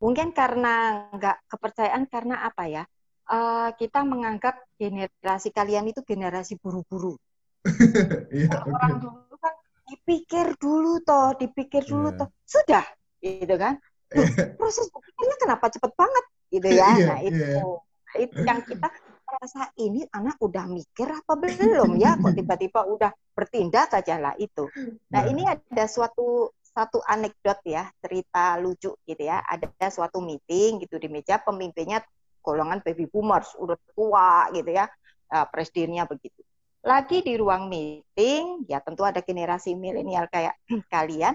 [0.00, 2.84] Mungkin karena nggak kepercayaan karena apa ya
[3.30, 7.16] uh, kita menganggap generasi kalian itu generasi buru-buru.
[8.34, 8.72] yeah, okay.
[8.72, 9.54] Orang dulu kan
[9.88, 12.18] dipikir dulu toh, dipikir dulu yeah.
[12.20, 12.84] toh, sudah,
[13.24, 13.80] gitu kan?
[14.14, 14.28] Loh,
[14.60, 16.88] proses pikirnya kenapa cepet banget, gitu ya?
[16.94, 17.64] Yeah, nah itu, yeah.
[18.04, 18.88] Nah, itu yang kita
[19.24, 22.14] merasa ini anak udah mikir apa belum ya?
[22.22, 24.68] Kok tiba-tiba udah bertindak aja lah itu.
[25.10, 29.40] Nah, nah ini ada suatu satu anekdot ya, cerita lucu gitu ya.
[29.46, 32.02] Ada suatu meeting gitu di meja, pemimpinnya
[32.44, 34.84] golongan baby boomers, udah tua gitu ya,
[35.32, 36.44] uh, presidennya begitu.
[36.84, 40.60] Lagi di ruang meeting, ya tentu ada generasi milenial kayak
[40.92, 41.32] kalian,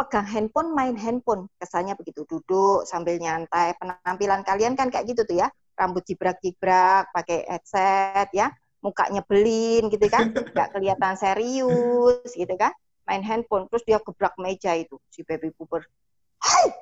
[0.00, 1.52] pegang handphone, main handphone.
[1.60, 3.76] Kesannya begitu, duduk sambil nyantai.
[3.76, 8.48] Penampilan kalian kan kayak gitu tuh ya, rambut jibrak-jibrak, pakai headset ya,
[8.80, 12.72] mukanya belin gitu kan, nggak kelihatan serius gitu kan,
[13.04, 13.68] main handphone.
[13.68, 15.84] Terus dia gebrak meja itu, si baby boomer.
[16.42, 16.74] Hai,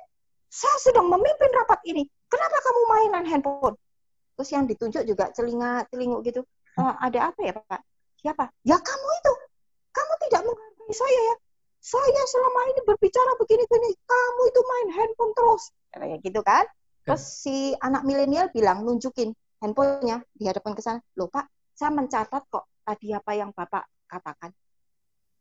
[0.51, 2.03] saya sedang memimpin rapat ini.
[2.27, 3.79] Kenapa kamu mainan handphone?
[4.35, 6.43] Terus yang ditunjuk juga celinga celinguk gitu.
[6.75, 7.81] E, ada apa ya Pak?
[8.19, 8.45] Siapa?
[8.67, 9.33] Ya kamu itu.
[9.95, 11.37] Kamu tidak menghargai saya ya.
[11.81, 13.91] Saya selama ini berbicara begini-begini.
[14.05, 15.63] Kamu itu main handphone terus.
[15.95, 16.67] Kayak gitu kan.
[17.07, 19.33] Terus si anak milenial bilang, nunjukin
[19.63, 21.01] handphonenya di hadapan ke sana.
[21.17, 24.51] Loh Pak, saya mencatat kok tadi apa yang Bapak katakan.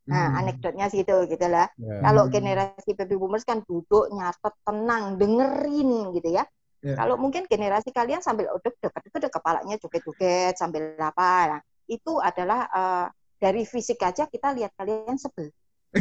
[0.07, 0.39] Nah, hmm.
[0.39, 1.67] anekdotnya sih itu gitu lah.
[1.75, 2.01] Yeah.
[2.01, 6.43] Kalau generasi baby boomers kan duduk nyatet tenang, dengerin gitu ya.
[6.79, 6.95] Yeah.
[6.95, 11.57] Kalau mungkin generasi kalian sambil udah dekat itu udah kepalanya joget-joget sambil apa.
[11.57, 13.07] Nah, itu adalah uh,
[13.37, 15.49] dari fisik aja kita lihat kalian sebel.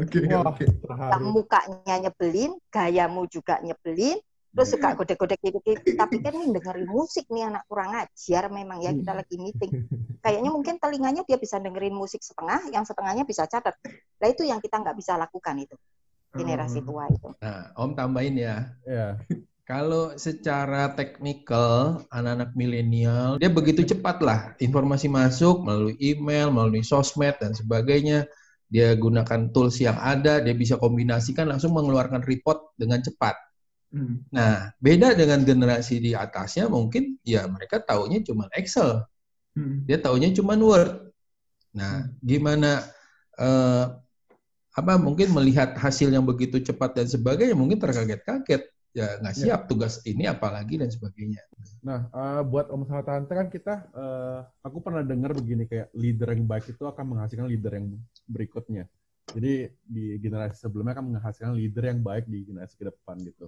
[0.00, 0.64] Oke, okay, oke.
[0.84, 1.20] Okay.
[1.24, 7.30] Mukanya nyebelin, gayamu juga nyebelin, terus suka godek-godek gitu, gitu tapi kan ini dengerin musik
[7.30, 9.86] nih anak kurang ajar memang ya kita lagi meeting
[10.24, 13.78] kayaknya mungkin telinganya dia bisa dengerin musik setengah yang setengahnya bisa catat
[14.18, 15.76] nah itu yang kita nggak bisa lakukan itu
[16.34, 16.86] generasi hmm.
[16.86, 19.14] tua itu nah om tambahin ya yeah.
[19.70, 24.58] Kalau secara teknikal, anak-anak milenial, dia begitu cepat lah.
[24.58, 28.26] Informasi masuk melalui email, melalui sosmed, dan sebagainya.
[28.66, 33.38] Dia gunakan tools yang ada, dia bisa kombinasikan, langsung mengeluarkan report dengan cepat.
[33.90, 34.22] Hmm.
[34.30, 39.02] Nah, beda dengan generasi di atasnya mungkin ya mereka taunya cuma Excel.
[39.58, 39.82] Hmm.
[39.84, 41.10] Dia taunya cuma Word.
[41.74, 42.22] Nah, hmm.
[42.22, 42.86] gimana
[43.34, 43.98] uh,
[44.70, 49.42] apa mungkin melihat hasil yang begitu cepat dan sebagainya mungkin terkaget-kaget ya nggak ya.
[49.42, 49.68] siap ya.
[49.70, 51.42] tugas ini apalagi dan sebagainya.
[51.82, 56.30] Nah, uh, buat Om sama Tante kan kita, uh, aku pernah dengar begini kayak leader
[56.30, 57.86] yang baik itu akan menghasilkan leader yang
[58.30, 58.86] berikutnya.
[59.30, 63.46] Jadi di generasi sebelumnya akan menghasilkan leader yang baik di generasi ke depan gitu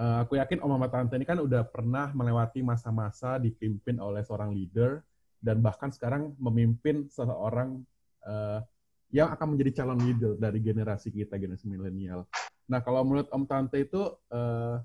[0.00, 4.56] uh, aku yakin Om Mama Tante ini kan udah pernah melewati masa-masa dipimpin oleh seorang
[4.56, 5.04] leader
[5.44, 7.84] dan bahkan sekarang memimpin seseorang
[8.24, 8.64] uh,
[9.12, 12.24] yang akan menjadi calon leader dari generasi kita, generasi milenial.
[12.70, 14.78] Nah, kalau menurut Om Tante itu uh,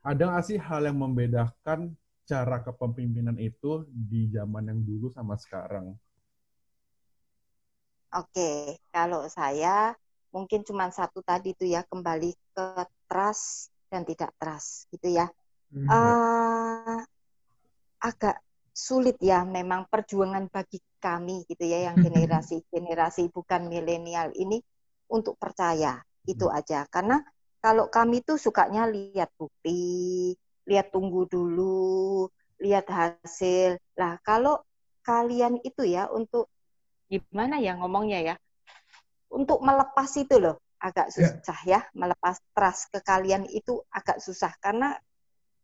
[0.00, 1.92] ada nggak sih hal yang membedakan
[2.26, 5.94] cara kepemimpinan itu di zaman yang dulu sama sekarang?
[8.16, 9.92] Oke, kalau saya
[10.32, 12.66] mungkin cuma satu tadi tuh ya kembali ke
[13.06, 15.26] trust dan tidak trust gitu ya.
[15.70, 15.86] Hmm.
[15.90, 17.00] Uh,
[18.02, 18.38] agak
[18.76, 24.60] sulit ya memang perjuangan bagi kami gitu ya yang generasi generasi bukan milenial ini
[25.08, 25.96] untuk percaya
[26.28, 26.58] itu hmm.
[26.60, 27.24] aja karena
[27.64, 30.36] kalau kami tuh sukanya lihat bukti
[30.68, 32.28] lihat tunggu dulu
[32.60, 34.60] lihat hasil lah kalau
[35.00, 36.52] kalian itu ya untuk
[37.08, 38.34] gimana ya ngomongnya ya
[39.32, 41.12] untuk melepas itu loh agak ya.
[41.12, 44.96] susah ya, ya melepas trust ke kalian itu agak susah karena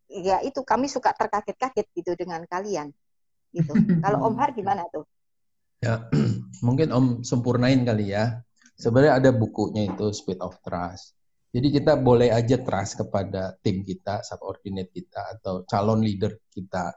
[0.09, 2.92] ya itu kami suka terkaget-kaget gitu dengan kalian
[3.53, 3.72] gitu.
[4.05, 5.05] Kalau Om Har gimana tuh?
[5.85, 6.09] Ya
[6.66, 8.40] mungkin Om sempurnain kali ya.
[8.77, 11.14] Sebenarnya ada bukunya itu Speed of Trust.
[11.53, 16.96] Jadi kita boleh aja trust kepada tim kita, subordinate kita, atau calon leader kita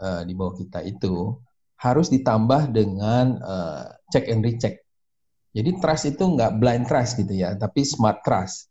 [0.00, 1.36] uh, di bawah kita itu.
[1.76, 4.87] Harus ditambah dengan uh, check and recheck.
[5.52, 8.68] Jadi trust itu nggak blind trust gitu ya, tapi smart trust.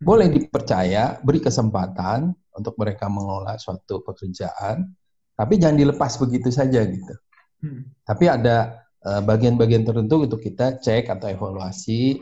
[0.00, 4.88] Boleh dipercaya, beri kesempatan untuk mereka mengelola suatu pekerjaan,
[5.36, 7.14] tapi jangan dilepas begitu saja gitu.
[7.60, 7.92] Hmm.
[8.04, 12.20] Tapi ada eh, bagian-bagian uh, tertentu untuk kita cek atau evaluasi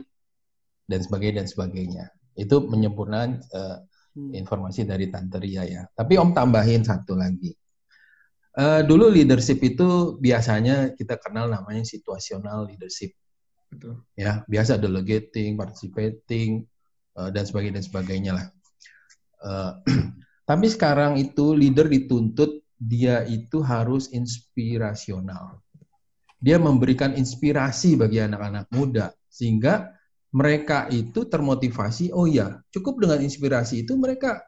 [0.89, 2.05] dan sebagainya dan sebagainya.
[2.35, 3.79] Itu menyempurnakan uh,
[4.35, 5.83] informasi dari Tante Ria ya.
[5.87, 7.55] Tapi Om tambahin satu lagi.
[8.59, 13.15] Uh, dulu leadership itu biasanya kita kenal namanya situasional leadership.
[13.69, 14.01] Betul.
[14.17, 16.65] Ya, biasa delegating, participating,
[17.19, 18.47] uh, dan sebagainya dan sebagainya lah.
[19.39, 19.73] Uh,
[20.51, 25.61] tapi sekarang itu leader dituntut dia itu harus inspirasional.
[26.39, 29.91] Dia memberikan inspirasi bagi anak-anak muda sehingga
[30.31, 34.45] mereka itu termotivasi, oh ya, cukup dengan inspirasi itu mereka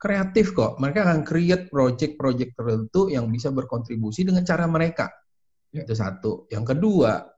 [0.00, 0.82] kreatif kok.
[0.82, 5.12] Mereka akan create project-project tertentu yang bisa berkontribusi dengan cara mereka.
[5.70, 5.84] Ya.
[5.84, 6.32] Itu satu.
[6.48, 7.28] Yang kedua,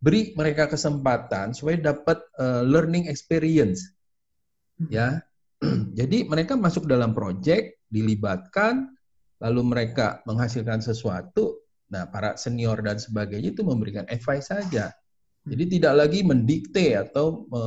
[0.00, 3.92] beri mereka kesempatan supaya dapat uh, learning experience.
[4.80, 4.88] Hmm.
[4.88, 5.08] Ya.
[5.98, 8.96] Jadi mereka masuk dalam project, dilibatkan,
[9.44, 11.60] lalu mereka menghasilkan sesuatu.
[11.90, 14.94] Nah, para senior dan sebagainya itu memberikan advice saja
[15.46, 17.62] jadi tidak lagi mendikte atau me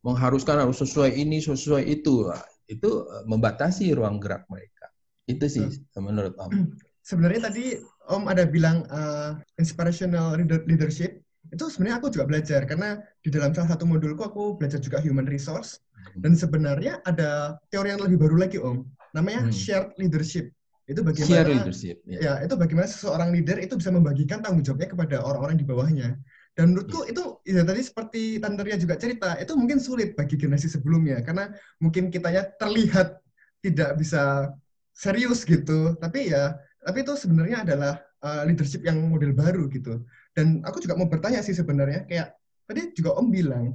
[0.00, 2.24] mengharuskan harus sesuai ini, sesuai itu.
[2.24, 4.88] Nah, itu e, membatasi ruang gerak mereka.
[5.28, 6.00] Itu sih hmm.
[6.00, 6.72] menurut Om.
[7.04, 7.76] Sebenarnya tadi
[8.08, 11.20] Om ada bilang uh, inspirational leadership.
[11.50, 15.26] Itu sebenarnya aku juga belajar karena di dalam salah satu modulku aku belajar juga human
[15.26, 15.82] resource
[16.14, 16.22] hmm.
[16.22, 18.86] dan sebenarnya ada teori yang lebih baru lagi Om.
[19.14, 19.54] Namanya hmm.
[19.54, 20.54] shared leadership
[20.90, 22.18] itu bagaimana Share leadership, ya.
[22.18, 26.18] ya itu bagaimana seseorang leader itu bisa membagikan tanggung jawabnya kepada orang-orang di bawahnya
[26.58, 27.14] dan menurutku iya.
[27.14, 31.54] itu ya tadi seperti Tante Ria juga cerita, itu mungkin sulit bagi generasi sebelumnya karena
[31.78, 33.22] mungkin kitanya terlihat
[33.62, 34.52] tidak bisa
[34.90, 35.94] serius gitu.
[35.96, 40.02] Tapi ya, tapi itu sebenarnya adalah uh, leadership yang model baru gitu.
[40.30, 43.74] Dan aku juga mau bertanya sih sebenarnya kayak tadi juga Om bilang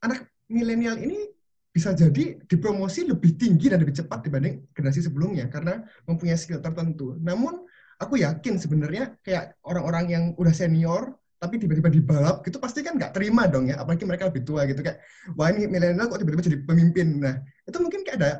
[0.00, 1.28] anak milenial ini
[1.72, 7.16] bisa jadi dipromosi lebih tinggi dan lebih cepat dibanding generasi sebelumnya karena mempunyai skill tertentu.
[7.16, 7.64] Namun
[7.96, 13.18] aku yakin sebenarnya kayak orang-orang yang udah senior tapi tiba-tiba dibalap gitu pasti kan nggak
[13.18, 15.02] terima dong ya apalagi mereka lebih tua gitu kayak
[15.34, 17.34] wah ini milenial kok tiba-tiba jadi pemimpin nah
[17.66, 18.30] itu mungkin kayak ada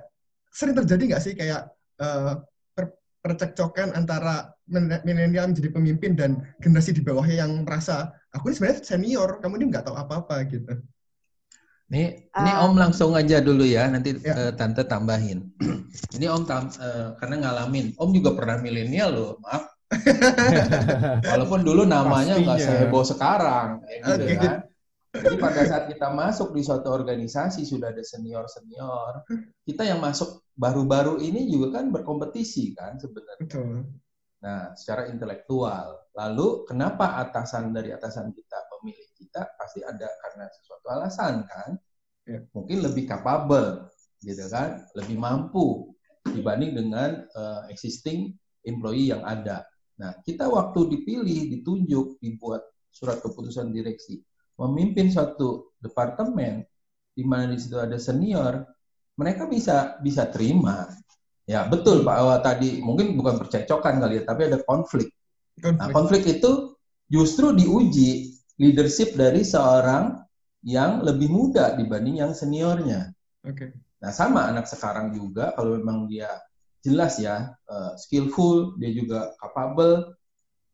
[0.55, 1.67] sering terjadi nggak sih kayak
[1.99, 2.39] uh,
[3.23, 4.51] percekcokan antara
[5.07, 9.65] milenial menjadi pemimpin dan generasi di bawahnya yang merasa aku ini sebenarnya senior kamu ini
[9.71, 10.75] nggak tahu apa-apa gitu
[11.93, 12.65] ini uh, ini ah.
[12.65, 14.49] Om langsung aja dulu ya, nanti ya.
[14.49, 15.45] uh, Tante tambahin.
[16.17, 19.69] ini Om tam, uh, karena ngalamin, Om juga pernah milenial loh, maaf.
[21.37, 24.37] Walaupun dulu namanya nggak seheboh sekarang, ya gitu okay.
[24.41, 24.72] kan.
[25.23, 29.23] Jadi pada saat kita masuk di suatu organisasi sudah ada senior-senior,
[29.63, 33.87] kita yang masuk baru-baru ini juga kan berkompetisi kan sebenarnya.
[34.43, 36.11] Nah, secara intelektual.
[36.19, 39.47] Lalu kenapa atasan dari atasan kita memilih kita?
[39.55, 41.79] Pasti ada karena sesuatu alasan kan.
[42.27, 42.43] Ya.
[42.51, 43.87] Mungkin lebih capable
[44.23, 45.95] gitu kan, lebih mampu
[46.27, 49.67] dibanding dengan uh, existing employee yang ada.
[49.99, 54.23] Nah, kita waktu dipilih, ditunjuk, dibuat surat keputusan direksi,
[54.63, 56.63] memimpin suatu departemen
[57.13, 58.65] di mana di situ ada senior,
[59.19, 60.89] mereka bisa bisa terima.
[61.45, 65.11] Ya, betul Pak Awa tadi mungkin bukan percecokan kali ya, tapi ada konflik.
[65.59, 65.79] konflik.
[65.83, 66.79] Nah, konflik itu
[67.11, 70.17] justru diuji leadership dari seorang
[70.63, 73.11] yang lebih muda dibanding yang seniornya.
[73.43, 73.69] Oke.
[73.69, 73.71] Okay.
[74.03, 76.31] Nah, sama anak sekarang juga kalau memang dia
[76.83, 80.15] jelas ya uh, skillful, dia juga capable,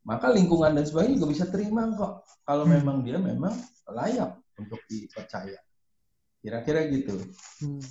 [0.08, 2.72] maka lingkungan dan sebagainya juga bisa terima kok kalau hmm.
[2.80, 3.52] memang dia memang
[3.92, 5.60] layak untuk dipercaya.
[6.40, 7.20] Kira-kira gitu.
[7.60, 7.84] Hmm.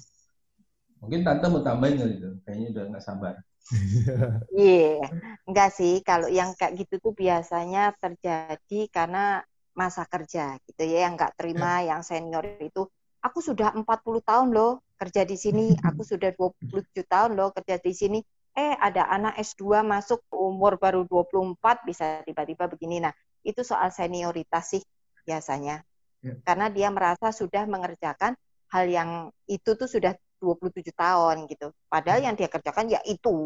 [0.97, 2.30] Mungkin tante mau tambahin nggak gitu?
[2.41, 3.36] Kayaknya udah nggak sabar.
[4.58, 5.10] Iya, yeah.
[5.45, 6.01] enggak sih.
[6.01, 9.43] Kalau yang kayak gitu tuh biasanya terjadi karena
[9.77, 11.93] masa kerja gitu ya, yang nggak terima, yeah.
[11.93, 12.89] yang senior itu.
[13.21, 13.86] Aku sudah 40
[14.23, 18.19] tahun loh kerja di sini, aku sudah 27 tahun loh kerja di sini.
[18.58, 22.98] Eh, ada anak S2 masuk umur baru 24 bisa tiba-tiba begini.
[23.06, 23.13] Nah,
[23.46, 24.82] itu soal senioritas sih
[25.30, 25.86] biasanya.
[26.26, 26.34] Ya.
[26.41, 28.34] Karena dia merasa sudah mengerjakan
[28.74, 31.70] hal yang itu tuh sudah 27 tahun gitu.
[31.86, 32.34] Padahal ya.
[32.34, 33.38] yang dia kerjakan ya itu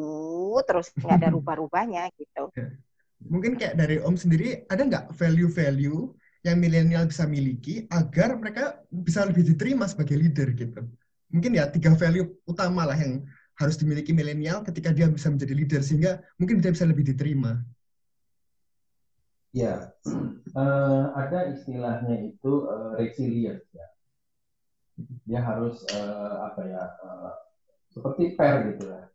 [0.64, 2.48] terus nggak ada rubah-rubahnya gitu.
[2.56, 2.72] Ya.
[3.22, 6.00] Mungkin kayak dari Om sendiri, ada nggak value-value
[6.48, 10.88] yang milenial bisa miliki agar mereka bisa lebih diterima sebagai leader gitu?
[11.36, 13.28] Mungkin ya tiga value utama lah yang
[13.60, 17.62] harus dimiliki milenial ketika dia bisa menjadi leader sehingga mungkin dia bisa lebih diterima.
[19.52, 19.92] Ya,
[20.56, 23.88] uh, ada istilahnya itu uh, resilience ya.
[25.28, 27.34] Dia harus uh, apa ya uh,
[27.92, 29.06] seperti fair gitu lah.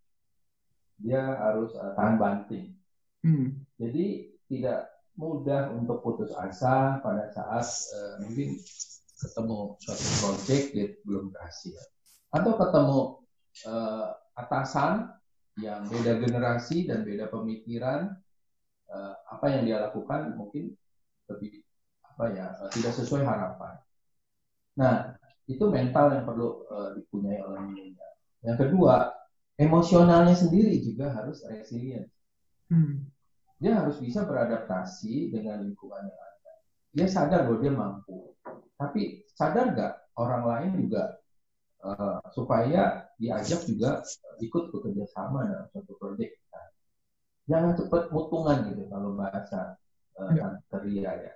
[1.00, 2.76] Dia harus uh, tahan banting.
[3.24, 3.64] Hmm.
[3.80, 7.64] Jadi tidak mudah untuk putus asa pada saat
[7.96, 8.60] uh, mungkin
[9.16, 11.80] ketemu suatu project dia belum berhasil
[12.36, 13.00] atau ketemu
[13.64, 15.08] uh, atasan
[15.56, 18.12] yang beda generasi dan beda pemikiran
[18.92, 20.76] uh, apa yang dia lakukan mungkin
[21.32, 21.64] lebih
[22.04, 23.80] apa ya uh, tidak sesuai harapan.
[24.76, 25.16] Nah
[25.48, 28.12] itu mental yang perlu uh, dipunyai oleh milenial.
[28.44, 29.16] Yang kedua
[29.56, 32.12] emosionalnya sendiri juga harus resilient.
[32.68, 33.08] Hmm.
[33.56, 36.52] Dia harus bisa beradaptasi dengan lingkungan yang ada.
[36.92, 38.36] Dia sadar bahwa dia mampu.
[38.76, 41.16] Tapi sadar nggak orang lain juga
[41.80, 44.04] uh, supaya diajak juga
[44.40, 46.36] ikut bekerja sama dalam suatu proyek
[47.46, 49.78] Jangan cepat mutungan gitu kalau bahasa
[50.18, 50.58] uh, ya.
[51.14, 51.32] ya.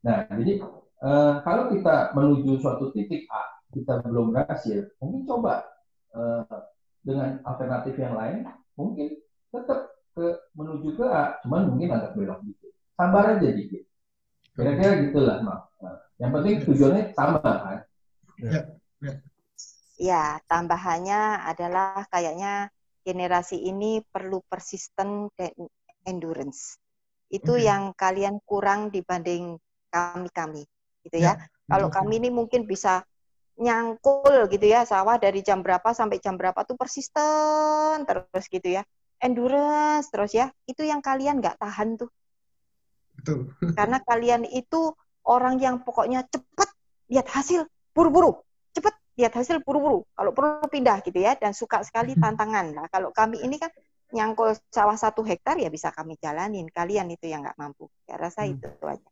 [0.00, 0.64] Nah, jadi
[1.04, 5.68] uh, kalau kita menuju suatu titik A, kita belum berhasil, mungkin coba
[6.16, 6.48] uh,
[7.04, 9.20] dengan alternatif yang lain, mungkin
[9.52, 12.72] tetap ke menuju ke A, cuman mungkin agak belok dikit.
[12.96, 13.84] Sabar aja dikit.
[14.56, 15.60] Kira-kira gitulah, Mak.
[15.84, 17.78] Nah, yang penting tujuannya sama kan.
[18.40, 18.64] Ya.
[19.04, 19.12] ya.
[19.94, 22.70] Ya, tambahannya adalah kayaknya
[23.06, 25.52] generasi ini perlu persisten dan
[26.02, 26.80] endurance.
[27.30, 27.70] Itu okay.
[27.70, 29.58] yang kalian kurang dibanding
[29.92, 30.66] kami-kami,
[31.06, 31.38] gitu ya.
[31.38, 31.46] ya.
[31.70, 32.02] Kalau okay.
[32.02, 33.06] kami ini mungkin bisa
[33.54, 38.82] nyangkul gitu ya sawah dari jam berapa sampai jam berapa tuh persisten terus gitu ya
[39.22, 42.10] endurance terus ya itu yang kalian nggak tahan tuh
[43.14, 44.90] betul karena kalian itu
[45.22, 46.68] orang yang pokoknya cepet
[47.14, 48.42] lihat hasil buru-buru
[49.14, 50.02] lihat hasil buru-buru.
[50.14, 52.66] Kalau perlu pindah gitu ya dan suka sekali tantangan.
[52.74, 53.70] Nah, kalau kami ini kan
[54.14, 56.66] nyangkul sawah satu hektar ya bisa kami jalanin.
[56.70, 57.86] Kalian itu yang nggak mampu.
[58.10, 58.58] Ya rasa hmm.
[58.58, 59.10] itu aja.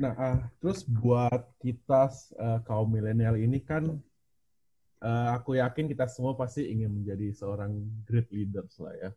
[0.00, 4.00] Nah, uh, terus buat kita uh, kaum milenial ini kan
[5.02, 9.10] uh, aku yakin kita semua pasti ingin menjadi seorang great leaders lah ya.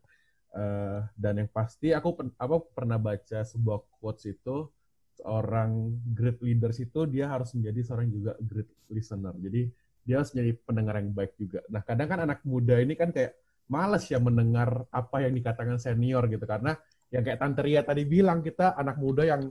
[0.54, 4.70] Uh, dan yang pasti aku apa pernah baca sebuah quotes itu
[5.24, 9.32] seorang great leaders itu dia harus menjadi seorang juga great listener.
[9.40, 9.72] Jadi
[10.04, 11.64] dia harus menjadi pendengar yang baik juga.
[11.72, 13.40] Nah kadang kan anak muda ini kan kayak
[13.72, 16.76] males ya mendengar apa yang dikatakan senior gitu karena
[17.08, 19.48] yang kayak Tante Ria tadi bilang kita anak muda yang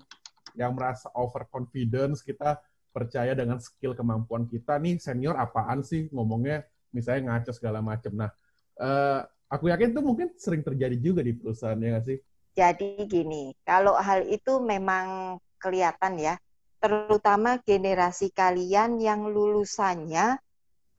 [0.54, 2.62] yang merasa overconfidence kita
[2.94, 6.62] percaya dengan skill kemampuan kita nih senior apaan sih ngomongnya
[6.94, 8.14] misalnya ngaco segala macam.
[8.14, 8.30] Nah
[8.78, 12.18] uh, aku yakin itu mungkin sering terjadi juga di perusahaannya nggak sih?
[12.54, 16.36] Jadi gini, kalau hal itu memang kelihatan ya,
[16.84, 20.36] terutama generasi kalian yang lulusannya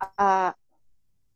[0.00, 0.50] uh,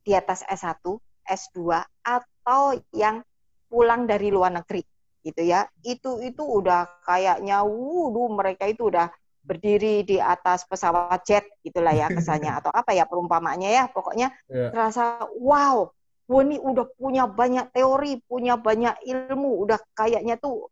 [0.01, 0.81] di atas S1,
[1.29, 3.21] S2 atau yang
[3.69, 4.81] pulang dari luar negeri
[5.21, 5.69] gitu ya.
[5.85, 9.13] Itu itu udah kayaknya wudu mereka itu udah
[9.45, 14.73] berdiri di atas pesawat jet gitulah ya kesannya atau apa ya perumpamaannya ya pokoknya yeah.
[14.73, 15.93] terasa wow
[16.29, 20.69] Wah ini udah punya banyak teori, punya banyak ilmu, udah kayaknya tuh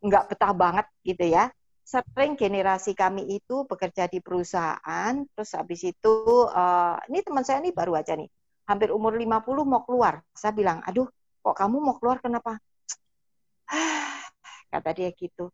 [0.00, 1.52] nggak betah banget gitu ya
[1.84, 7.76] sering generasi kami itu bekerja di perusahaan, terus habis itu, uh, ini teman saya ini
[7.76, 8.26] baru aja nih,
[8.64, 10.24] hampir umur 50 mau keluar.
[10.32, 11.06] Saya bilang, aduh,
[11.44, 12.56] kok kamu mau keluar kenapa?
[14.72, 15.52] Kata dia gitu,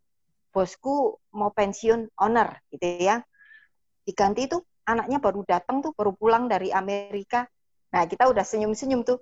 [0.55, 3.19] bosku mau pensiun owner gitu ya.
[4.07, 7.47] Diganti tuh anaknya baru datang tuh, baru pulang dari Amerika.
[7.91, 9.19] Nah, kita udah senyum-senyum tuh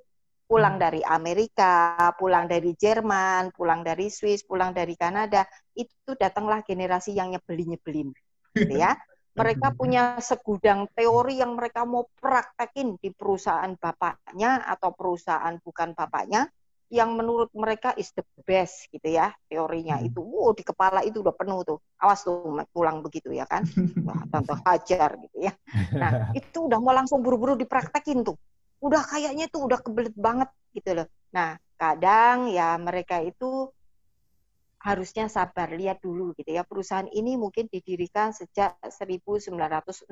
[0.49, 0.83] pulang hmm.
[0.83, 5.45] dari Amerika, pulang dari Jerman, pulang dari Swiss, pulang dari Kanada,
[5.77, 8.09] itu datanglah generasi yang nyebelin-nyebelin,
[8.57, 8.97] gitu ya.
[9.39, 9.77] Mereka hmm.
[9.79, 16.51] punya segudang teori yang mereka mau praktekin di perusahaan bapaknya atau perusahaan bukan bapaknya,
[16.89, 20.11] yang menurut mereka is the best gitu ya teorinya hmm.
[20.11, 20.19] itu.
[20.25, 21.79] Wow, di kepala itu udah penuh tuh.
[22.03, 23.63] Awas tuh pulang begitu ya kan.
[24.09, 25.53] Wah, tante hajar gitu ya.
[25.95, 26.11] Nah,
[26.41, 28.35] itu udah mau langsung buru-buru dipraktekin tuh
[28.79, 31.09] udah kayaknya tuh udah kebelet banget gitu loh.
[31.35, 33.71] Nah, kadang ya mereka itu
[34.79, 36.63] harusnya sabar lihat dulu gitu ya.
[36.63, 40.07] Perusahaan ini mungkin didirikan sejak 1960.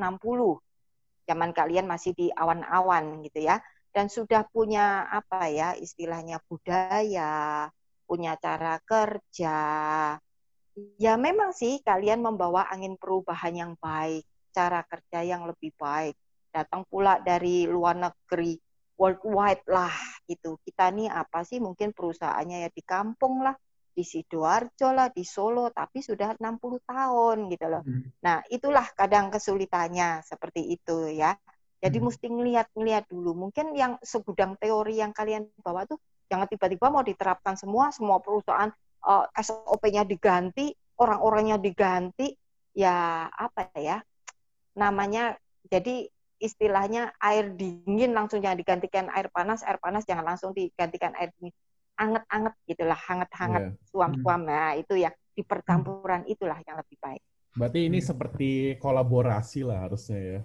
[1.27, 3.63] Zaman kalian masih di awan-awan gitu ya.
[3.95, 7.71] Dan sudah punya apa ya istilahnya budaya,
[8.05, 9.59] punya cara kerja.
[11.01, 16.13] Ya memang sih kalian membawa angin perubahan yang baik, cara kerja yang lebih baik
[16.57, 18.57] datang pula dari luar negeri
[18.97, 19.93] worldwide lah
[20.25, 20.57] gitu.
[20.65, 23.53] Kita nih apa sih mungkin perusahaannya ya di kampung lah,
[23.93, 27.85] di Sidoarjo lah, di Solo, tapi sudah 60 tahun gitu loh.
[27.85, 28.09] Hmm.
[28.25, 31.37] Nah, itulah kadang kesulitannya seperti itu ya.
[31.77, 32.07] Jadi hmm.
[32.09, 33.37] mesti ngelihat-ngelihat dulu.
[33.37, 38.73] Mungkin yang segudang teori yang kalian bawa tuh jangan tiba-tiba mau diterapkan semua, semua perusahaan
[39.05, 42.33] uh, eh, SOP-nya diganti, orang-orangnya diganti,
[42.73, 44.01] ya apa ya?
[44.77, 45.37] Namanya
[45.69, 51.33] jadi istilahnya air dingin langsung jangan digantikan air panas, air panas jangan langsung digantikan air
[51.37, 51.55] dingin
[51.97, 53.89] anget-anget gitulah, hangat-hangat yeah.
[53.89, 54.41] suam-suam.
[54.45, 54.49] Hmm.
[54.53, 57.23] Nah, itu ya di percampuran itulah yang lebih baik.
[57.57, 58.09] Berarti ini hmm.
[58.13, 60.41] seperti kolaborasi lah harusnya ya.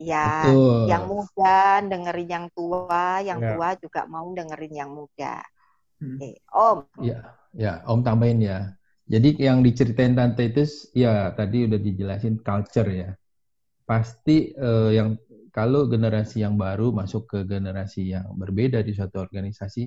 [0.00, 0.88] Ya, Betul.
[0.88, 3.52] yang muda dengerin yang tua, yang ya.
[3.52, 5.44] tua juga mau dengerin yang muda.
[6.00, 6.16] Hmm.
[6.16, 6.78] Oke, Om.
[7.04, 8.72] Ya, ya, Om tambahin ya.
[9.10, 13.10] Jadi yang diceritain tante itu ya tadi udah dijelasin culture ya.
[13.90, 15.18] Pasti eh, yang
[15.50, 19.82] kalau generasi yang baru masuk ke generasi yang berbeda di suatu organisasi,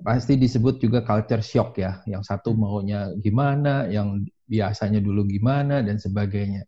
[0.00, 2.00] pasti disebut juga culture shock ya.
[2.08, 2.58] Yang satu hmm.
[2.58, 6.64] maunya gimana, yang biasanya dulu gimana dan sebagainya.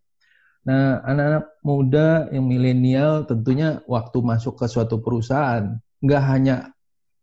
[0.65, 6.73] Nah, anak-anak muda yang milenial tentunya waktu masuk ke suatu perusahaan nggak hanya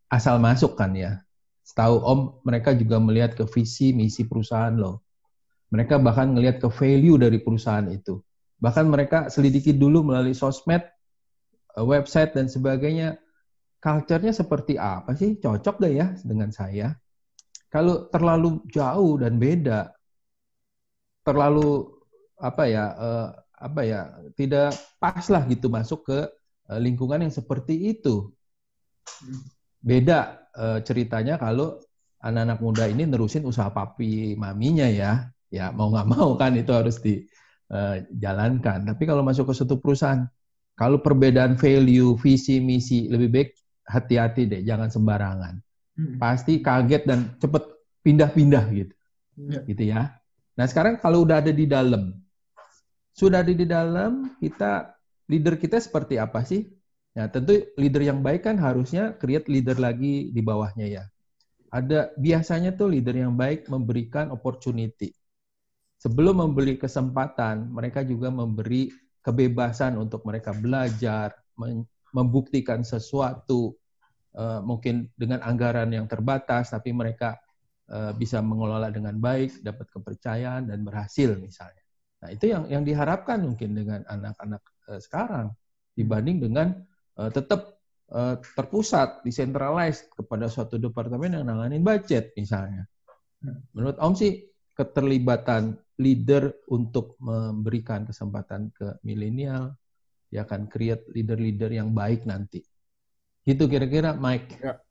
[0.10, 1.22] asal masuk kan ya.
[1.66, 5.02] Setahu Om, mereka juga melihat ke visi misi perusahaan loh.
[5.74, 8.22] Mereka bahkan ngelihat ke value dari perusahaan itu.
[8.62, 10.86] Bahkan mereka selidiki dulu melalui sosmed,
[11.76, 13.18] eh, website dan sebagainya
[13.82, 15.42] culture-nya seperti apa sih?
[15.42, 16.94] Cocok gak ya dengan saya?
[17.74, 19.90] Kalau terlalu jauh dan beda,
[21.26, 21.90] terlalu
[22.38, 24.02] apa ya, uh, apa ya,
[24.36, 26.20] tidak pas lah gitu masuk ke
[26.70, 28.30] uh, lingkungan yang seperti itu.
[29.82, 30.38] Beda
[30.84, 31.80] ceritanya kalau
[32.20, 37.00] anak-anak muda ini nerusin usaha papi maminya ya, ya mau nggak mau kan itu harus
[37.72, 38.84] dijalankan.
[38.84, 40.28] Tapi kalau masuk ke suatu perusahaan,
[40.76, 43.50] kalau perbedaan value, visi, misi lebih baik
[43.88, 45.56] hati-hati deh, jangan sembarangan.
[45.96, 46.16] Hmm.
[46.20, 47.64] Pasti kaget dan cepet
[48.04, 48.94] pindah-pindah gitu.
[49.40, 49.62] Ya.
[49.64, 50.02] Gitu ya.
[50.60, 52.12] Nah sekarang kalau udah ada di dalam,
[53.16, 54.92] sudah ada di dalam, kita
[55.32, 56.68] leader kita seperti apa sih?
[57.12, 61.04] Ya tentu leader yang baik kan harusnya create leader lagi di bawahnya ya.
[61.72, 65.16] Ada biasanya tuh leader yang baik memberikan opportunity.
[66.02, 68.90] Sebelum memberi kesempatan, mereka juga memberi
[69.22, 71.30] kebebasan untuk mereka belajar,
[72.10, 73.78] membuktikan sesuatu,
[74.34, 77.38] uh, mungkin dengan anggaran yang terbatas, tapi mereka
[77.94, 81.86] uh, bisa mengelola dengan baik, dapat kepercayaan dan berhasil misalnya.
[82.26, 85.54] Nah itu yang yang diharapkan mungkin dengan anak-anak uh, sekarang
[85.94, 86.82] dibanding dengan
[87.36, 87.78] tetap
[88.58, 92.88] terpusat, decentralized kepada suatu departemen yang nanganin budget misalnya.
[93.76, 99.78] Menurut Om sih keterlibatan leader untuk memberikan kesempatan ke milenial,
[100.34, 102.66] dia akan create leader-leader yang baik nanti.
[103.46, 104.58] Gitu kira-kira Mike.
[104.58, 104.82] Ya.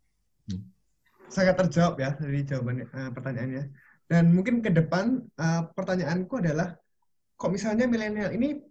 [0.46, 0.70] Hmm.
[1.26, 3.64] Sangat terjawab ya dari jawaban uh, pertanyaannya.
[4.06, 6.78] Dan mungkin ke depan uh, pertanyaanku adalah
[7.34, 8.62] kok misalnya milenial ini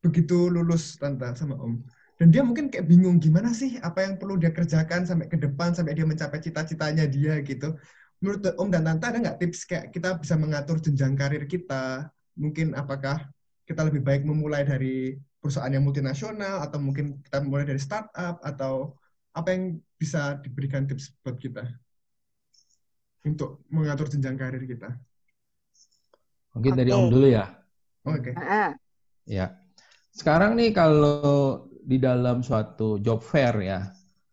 [0.00, 1.84] begitu lulus tante sama Om
[2.20, 5.72] dan dia mungkin kayak bingung gimana sih apa yang perlu dia kerjakan sampai ke depan
[5.72, 7.80] sampai dia mencapai cita-citanya dia gitu.
[8.20, 12.12] Menurut Om dan Tante ada nggak tips kayak kita bisa mengatur jenjang karir kita?
[12.36, 13.24] Mungkin apakah
[13.64, 18.92] kita lebih baik memulai dari perusahaan yang multinasional atau mungkin kita mulai dari startup atau
[19.32, 21.64] apa yang bisa diberikan tips buat kita
[23.24, 24.92] untuk mengatur jenjang karir kita?
[26.52, 26.80] Mungkin okay.
[26.84, 27.46] dari Om dulu ya.
[28.04, 28.36] Oke.
[28.36, 28.76] Okay.
[29.24, 29.56] Ya.
[30.12, 33.88] Sekarang nih kalau di dalam suatu job fair ya,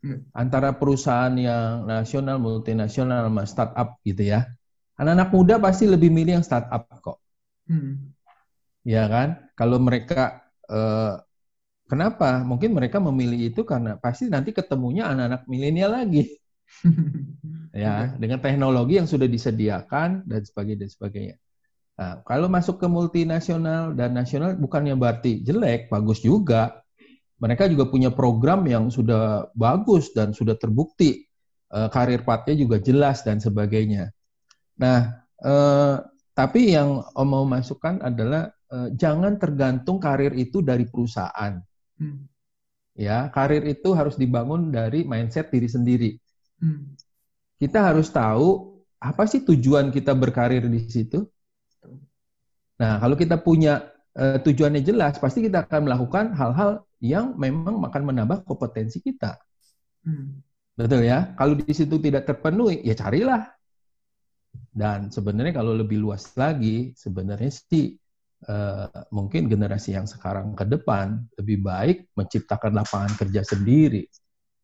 [0.07, 0.31] hmm.
[0.31, 4.47] antara perusahaan yang nasional, multinasional, sama startup gitu ya,
[4.95, 7.19] anak-anak muda pasti lebih milih yang startup kok.
[7.67, 8.15] Hmm.
[8.87, 9.51] Ya kan?
[9.59, 11.13] Kalau mereka Eh,
[11.87, 12.43] kenapa?
[12.43, 16.27] Mungkin mereka memilih itu karena pasti nanti ketemunya anak-anak milenial lagi.
[17.71, 21.35] ya, dengan teknologi yang sudah disediakan dan sebagainya dan sebagainya.
[21.97, 26.83] Nah, kalau masuk ke multinasional dan nasional bukannya berarti jelek, bagus juga.
[27.37, 31.25] Mereka juga punya program yang sudah bagus dan sudah terbukti.
[31.67, 34.15] Uh, karir pathnya juga jelas dan sebagainya.
[34.79, 35.99] Nah, uh,
[36.31, 41.59] tapi yang Om mau masukkan adalah uh, jangan tergantung karir itu dari perusahaan.
[41.99, 42.23] Hmm.
[42.95, 46.11] Ya, karir itu harus dibangun dari mindset diri sendiri.
[46.63, 46.95] Hmm.
[47.59, 51.27] Kita harus tahu apa sih tujuan kita berkarir di situ.
[52.79, 58.03] Nah, kalau kita punya uh, tujuannya jelas, pasti kita akan melakukan hal-hal yang memang akan
[58.13, 59.37] menambah kompetensi kita.
[60.05, 60.41] Hmm.
[60.77, 61.33] Betul ya?
[61.33, 63.49] Kalau di situ tidak terpenuhi, ya carilah.
[64.69, 67.97] Dan sebenarnya kalau lebih luas lagi, sebenarnya sih
[68.45, 74.05] uh, mungkin generasi yang sekarang ke depan lebih baik menciptakan lapangan kerja sendiri.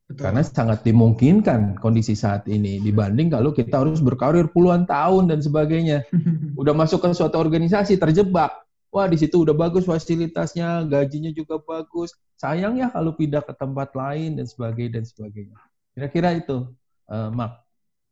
[0.04, 0.30] Betul.
[0.30, 6.06] Karena sangat dimungkinkan kondisi saat ini dibanding kalau kita harus berkarir puluhan tahun dan sebagainya.
[6.62, 8.63] Udah masuk ke suatu organisasi terjebak.
[8.94, 12.14] Wah, di situ udah bagus fasilitasnya, gajinya juga bagus.
[12.38, 15.58] Sayang ya kalau pindah ke tempat lain dan sebagainya dan sebagainya.
[15.98, 16.70] Kira-kira itu,
[17.10, 17.66] uh, Mark.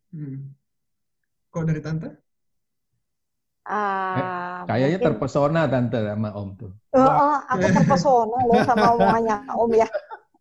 [0.10, 0.58] Hmm.
[1.54, 2.10] Kok dari tante?
[3.62, 5.08] Uh, eh, kayaknya mungkin...
[5.14, 6.72] terpesona tante sama Om tuh.
[6.98, 9.88] Oh, oh aku terpesona loh sama omongannya Om ya.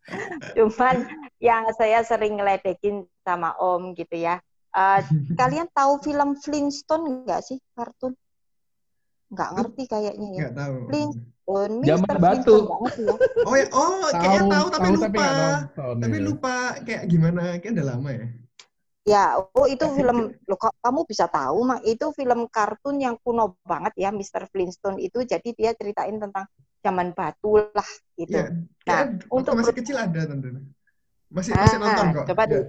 [0.57, 1.05] Cuman
[1.37, 4.41] yang saya sering ngeledekin sama Om gitu ya.
[4.73, 5.05] Uh,
[5.37, 8.17] kalian tahu film Flintstone nggak sih kartun?
[9.31, 10.41] Nggak ngerti kayaknya ya.
[10.43, 10.77] Nggak tahu.
[10.91, 12.57] Flintstone, Zaman batu.
[12.59, 13.15] Ya?
[13.47, 15.27] Oh ya, oh kayaknya tahu, tahu tapi tahu, lupa.
[15.75, 16.23] Tapi, tapi ya.
[16.27, 17.43] lupa kayak gimana?
[17.63, 18.27] Kayak udah lama ya.
[19.09, 19.25] Ya,
[19.57, 24.13] oh itu film lo kamu bisa tahu mak itu film kartun yang kuno banget ya
[24.13, 24.45] Mr.
[24.53, 26.45] Flintstone itu jadi dia ceritain tentang
[26.85, 28.37] zaman batu lah gitu.
[28.37, 28.53] Ya,
[28.85, 30.53] nah, ya, untuk masih kecil ada tentu.
[31.33, 32.25] Masih nah, masih nonton kok.
[32.29, 32.61] Coba ya.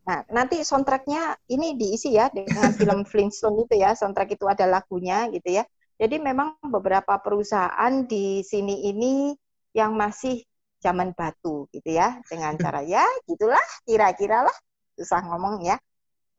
[0.00, 3.92] Nah, nanti soundtracknya ini diisi ya dengan film Flintstone itu ya.
[3.92, 5.64] Soundtrack itu ada lagunya gitu ya.
[6.00, 9.36] Jadi memang beberapa perusahaan di sini ini
[9.76, 10.40] yang masih
[10.80, 14.56] zaman batu gitu ya dengan cara ya gitulah kira-kira lah
[14.96, 15.76] susah ngomong ya.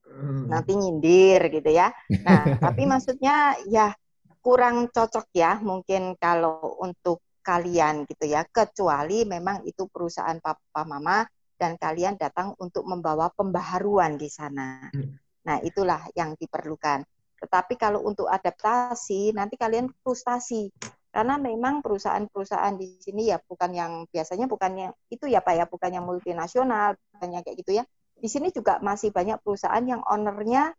[0.09, 0.49] Hmm.
[0.49, 1.93] Nanti nyindir gitu ya.
[2.25, 3.93] Nah, tapi maksudnya ya
[4.41, 11.25] kurang cocok ya mungkin kalau untuk kalian gitu ya, kecuali memang itu perusahaan papa mama
[11.57, 14.89] dan kalian datang untuk membawa pembaharuan di sana.
[14.89, 15.17] Hmm.
[15.45, 17.05] Nah, itulah yang diperlukan.
[17.51, 20.71] Tetapi kalau untuk adaptasi, nanti kalian frustasi.
[21.11, 25.65] Karena memang perusahaan-perusahaan di sini ya bukan yang biasanya bukan yang itu ya Pak ya,
[25.67, 27.83] bukan yang multinasional, bukan yang kayak gitu ya
[28.21, 30.77] di sini juga masih banyak perusahaan yang ownernya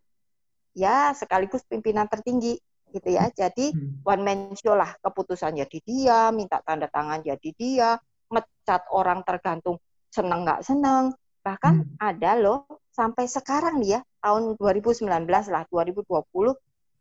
[0.73, 2.55] ya sekaligus pimpinan tertinggi
[2.95, 3.27] gitu ya.
[3.29, 4.07] Jadi hmm.
[4.07, 7.89] one man show lah keputusan jadi dia, minta tanda tangan jadi dia,
[8.31, 11.11] mecat orang tergantung seneng nggak seneng.
[11.43, 11.95] Bahkan hmm.
[11.99, 16.07] ada loh sampai sekarang nih ya tahun 2019 lah 2020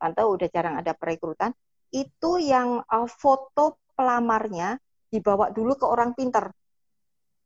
[0.03, 1.55] tante udah jarang ada perekrutan
[1.95, 4.81] itu yang uh, foto pelamarnya
[5.13, 6.51] dibawa dulu ke orang pinter.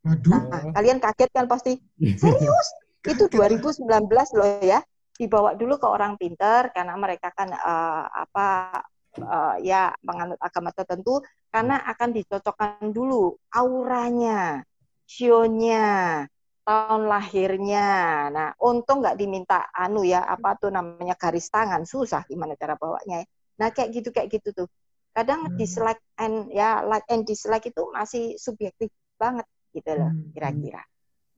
[0.07, 0.31] Waduh.
[0.31, 1.77] Nah, kalian kaget kan pasti.
[2.23, 2.69] Serius?
[3.07, 3.87] itu 2019
[4.35, 4.83] loh ya
[5.17, 8.83] dibawa dulu ke orang pinter karena mereka kan uh, apa
[9.23, 14.61] uh, ya menganut agama tertentu karena akan dicocokkan dulu auranya,
[15.09, 16.27] sionya,
[16.67, 17.89] tahun lahirnya.
[18.35, 23.23] Nah, untung nggak diminta anu ya apa tuh namanya garis tangan susah gimana cara bawanya.
[23.23, 23.27] Ya.
[23.63, 24.69] Nah kayak gitu kayak gitu tuh.
[25.15, 25.57] Kadang hmm.
[25.57, 30.35] dislike and ya like and dislike itu masih subjektif banget gitu loh hmm.
[30.35, 30.83] kira-kira.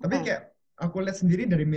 [0.00, 0.24] Tapi hmm.
[0.24, 0.42] kayak
[0.80, 1.68] aku lihat sendiri dari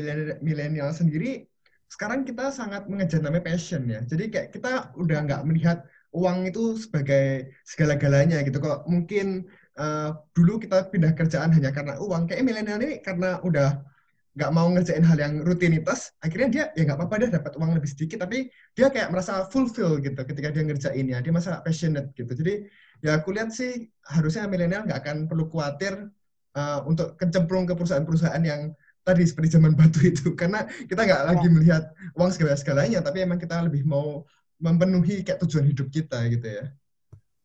[0.41, 1.45] milenial sendiri
[1.91, 3.99] sekarang kita sangat mengejar namanya passion ya.
[4.07, 5.83] Jadi kayak kita udah nggak melihat
[6.15, 8.87] uang itu sebagai segala-galanya gitu kok.
[8.87, 9.43] Mungkin
[9.77, 12.27] uh, dulu kita pindah kerjaan hanya karena uang.
[12.27, 13.83] Kayak milenial ini karena udah
[14.31, 17.91] nggak mau ngerjain hal yang rutinitas, akhirnya dia ya nggak apa-apa dia dapat uang lebih
[17.91, 21.19] sedikit, tapi dia kayak merasa fulfill gitu ketika dia ngerjainnya.
[21.19, 22.31] Dia merasa passionate gitu.
[22.31, 22.67] Jadi
[23.03, 26.07] ya aku lihat sih harusnya milenial nggak akan perlu khawatir
[26.55, 31.47] uh, untuk kecemplung ke perusahaan-perusahaan yang tadi seperti zaman batu itu karena kita nggak lagi
[31.49, 31.51] ya.
[31.51, 31.83] melihat
[32.15, 34.23] uang segala segalanya tapi emang kita lebih mau
[34.61, 36.65] memenuhi kayak tujuan hidup kita gitu ya.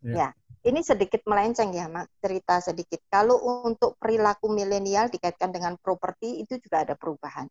[0.04, 0.28] Ya, ya.
[0.66, 2.18] Ini sedikit melenceng ya, Mak.
[2.18, 2.98] Cerita sedikit.
[3.06, 7.46] Kalau untuk perilaku milenial dikaitkan dengan properti itu juga ada perubahan.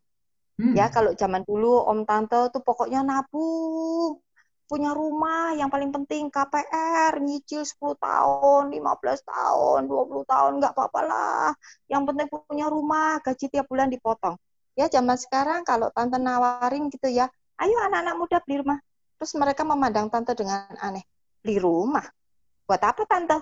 [0.59, 0.75] Hmm.
[0.75, 4.19] Ya, kalau zaman dulu Om Tante tuh pokoknya nabung,
[4.65, 11.01] punya rumah yang paling penting KPR nyicil 10 tahun 15 tahun 20 tahun nggak apa-apa
[11.05, 11.47] lah
[11.85, 14.33] yang penting punya rumah gaji tiap bulan dipotong
[14.73, 17.29] ya zaman sekarang kalau tante nawarin gitu ya
[17.61, 18.81] ayo anak-anak muda beli rumah
[19.21, 21.05] terus mereka memandang tante dengan aneh
[21.45, 22.09] beli rumah
[22.65, 23.37] buat apa tante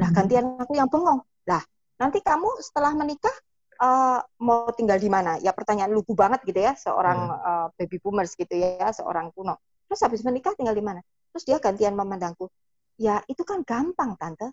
[0.00, 1.62] lah gantian aku yang bengong lah
[1.98, 3.32] nanti kamu setelah menikah
[3.80, 8.36] uh, mau tinggal di mana ya pertanyaan lugu banget gitu ya seorang uh, baby boomers
[8.36, 9.56] gitu ya seorang kuno
[9.88, 11.00] Terus habis menikah tinggal di mana?
[11.30, 12.48] Terus dia gantian memandangku.
[12.98, 14.50] Ya itu kan gampang tante.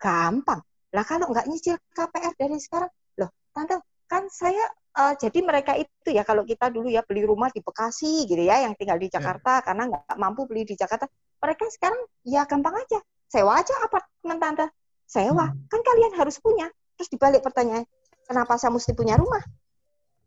[0.00, 0.64] Gampang.
[0.96, 2.88] Lah kalau nggak nyicil KPR dari sekarang,
[3.20, 3.76] loh tante
[4.08, 4.64] kan saya
[4.96, 8.64] uh, jadi mereka itu ya kalau kita dulu ya beli rumah di Bekasi gitu ya
[8.64, 9.20] yang tinggal di ya.
[9.20, 9.64] Jakarta yeah.
[9.68, 11.04] karena nggak mampu beli di Jakarta
[11.36, 14.66] mereka sekarang ya gampang aja sewa aja apartemen tante
[15.08, 15.68] sewa hmm.
[15.68, 16.68] kan kalian harus punya
[16.98, 17.84] terus dibalik pertanyaan
[18.26, 19.40] kenapa saya mesti punya rumah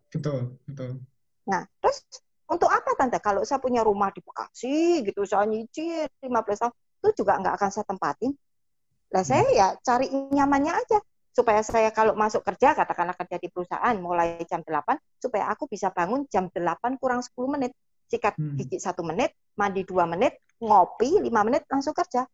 [0.10, 1.02] betul betul
[1.46, 2.06] nah terus
[2.52, 3.16] untuk apa tante?
[3.24, 7.70] Kalau saya punya rumah di Bekasi gitu, saya nyicil 15 tahun, itu juga nggak akan
[7.72, 8.32] saya tempatin.
[9.16, 11.00] Lah saya ya cari nyamannya aja.
[11.32, 15.88] Supaya saya kalau masuk kerja, katakanlah kerja di perusahaan mulai jam 8, supaya aku bisa
[15.96, 17.72] bangun jam 8 kurang 10 menit.
[18.12, 18.60] Sikat hmm.
[18.60, 22.28] gigi satu menit, mandi dua menit, ngopi lima menit, langsung kerja.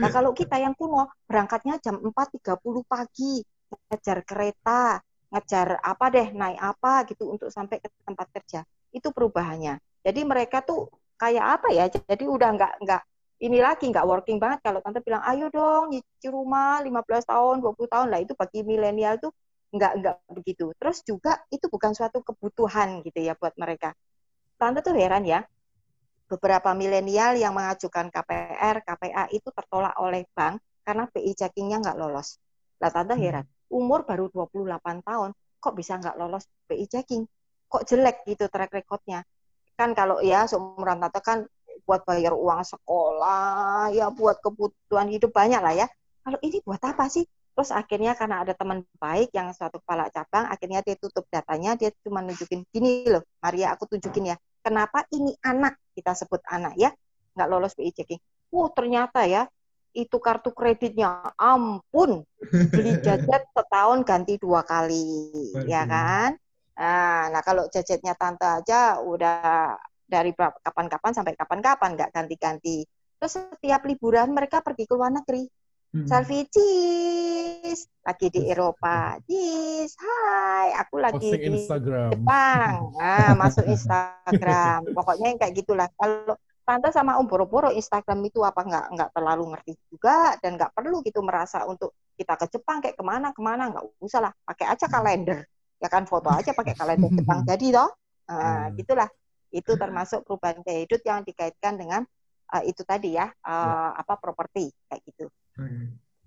[0.00, 3.44] Nah kalau kita yang kuno, berangkatnya jam 4.30 pagi,
[3.92, 8.60] ngejar kereta, ngejar apa deh, naik apa gitu untuk sampai ke tempat kerja.
[8.92, 9.76] Itu perubahannya.
[10.00, 10.88] Jadi mereka tuh
[11.20, 11.84] kayak apa ya?
[11.92, 13.02] Jadi udah nggak nggak
[13.42, 17.90] ini lagi nggak working banget kalau tante bilang ayo dong nyicil rumah 15 tahun 20
[17.90, 19.34] tahun lah itu bagi milenial tuh
[19.74, 23.98] nggak nggak begitu terus juga itu bukan suatu kebutuhan gitu ya buat mereka
[24.62, 25.42] tante tuh heran ya
[26.32, 32.40] beberapa milenial yang mengajukan KPR KPA itu tertolak oleh bank karena BI checkingnya nggak lolos
[32.80, 33.22] lah tante hmm.
[33.22, 35.30] heran umur baru 28 tahun
[35.60, 37.28] kok bisa nggak lolos BI checking
[37.68, 39.22] kok jelek gitu track recordnya
[39.76, 41.38] kan kalau ya seumuran tante kan
[41.82, 45.86] buat bayar uang sekolah, ya buat kebutuhan hidup banyak lah ya.
[46.22, 47.26] Kalau ini buat apa sih?
[47.52, 51.92] Terus akhirnya karena ada teman baik yang suatu kepala cabang, akhirnya dia tutup datanya, dia
[52.00, 56.90] cuma nunjukin gini loh, Maria aku tunjukin ya, kenapa ini anak kita sebut anak ya,
[57.36, 58.20] nggak lolos BI checking.
[58.52, 59.48] Oh ternyata ya
[59.92, 62.24] itu kartu kreditnya ampun
[62.72, 65.36] beli jajet setahun ganti dua kali
[65.68, 66.32] ya kan
[66.72, 69.76] nah, nah kalau jajetnya tante aja udah
[70.12, 72.84] dari kapan-kapan sampai kapan-kapan nggak ganti-ganti.
[73.16, 75.48] Terus setiap liburan mereka pergi ke luar negeri.
[75.92, 76.08] Hmm.
[76.08, 79.20] Selfie cheese, lagi di Eropa.
[79.28, 82.10] Cheese, hai, aku lagi Posting di Instagram.
[82.16, 82.72] Jepang.
[82.96, 84.88] Nah, masuk Instagram.
[84.96, 85.92] Pokoknya yang kayak gitulah.
[85.92, 90.72] Kalau tante sama om boro-boro Instagram itu apa nggak nggak terlalu ngerti juga dan nggak
[90.72, 94.32] perlu gitu merasa untuk kita ke Jepang kayak ke mana ke mana nggak usah lah
[94.46, 95.42] pakai aja kalender
[95.82, 97.90] ya kan foto aja pakai kalender Jepang jadi toh
[98.30, 98.78] nah, hmm.
[98.78, 99.10] gitulah
[99.50, 102.06] itu termasuk perubahan gaya hidup yang dikaitkan dengan
[102.52, 104.00] uh, itu tadi ya, uh, ya.
[104.00, 105.26] apa properti kayak gitu.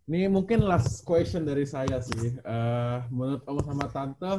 [0.05, 2.37] Ini mungkin last question dari saya sih.
[2.45, 4.37] Uh, menurut Om sama Tante, uh,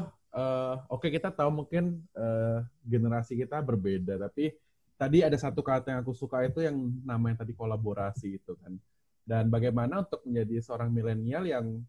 [0.87, 4.55] oke okay, kita tahu mungkin uh, generasi kita berbeda, tapi
[4.95, 8.79] tadi ada satu kata yang aku suka itu yang namanya tadi kolaborasi itu kan.
[9.27, 11.83] Dan bagaimana untuk menjadi seorang milenial yang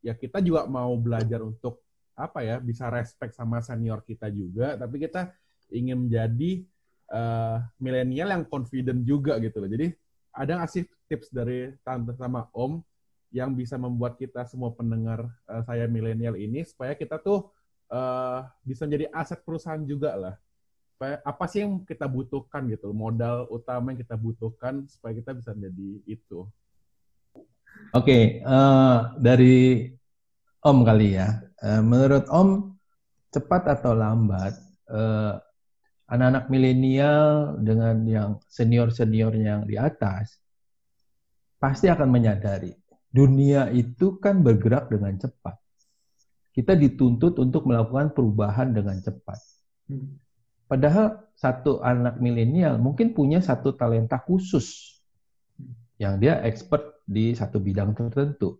[0.00, 1.84] ya kita juga mau belajar untuk
[2.16, 5.36] apa ya bisa respect sama senior kita juga, tapi kita
[5.68, 6.64] ingin menjadi
[7.12, 9.68] uh, milenial yang confident juga gitu loh.
[9.68, 9.92] Jadi
[10.32, 12.80] ada ngasih tips dari tante sama om
[13.28, 17.52] yang bisa membuat kita semua pendengar uh, saya milenial ini supaya kita tuh
[17.92, 20.34] uh, bisa menjadi aset perusahaan juga lah.
[20.96, 25.52] Supaya apa sih yang kita butuhkan gitu, modal utama yang kita butuhkan supaya kita bisa
[25.52, 26.48] menjadi itu.
[27.92, 29.92] Oke, okay, uh, dari
[30.62, 31.42] Om kali ya.
[31.58, 32.78] Uh, menurut Om,
[33.34, 34.54] cepat atau lambat,
[34.92, 35.40] uh,
[36.06, 40.41] anak-anak milenial dengan yang senior-senior yang di atas
[41.62, 42.74] pasti akan menyadari
[43.12, 45.60] dunia itu kan bergerak dengan cepat.
[46.52, 49.38] Kita dituntut untuk melakukan perubahan dengan cepat.
[49.86, 50.16] Hmm.
[50.66, 54.96] Padahal satu anak milenial mungkin punya satu talenta khusus
[56.00, 58.56] yang dia expert di satu bidang tertentu.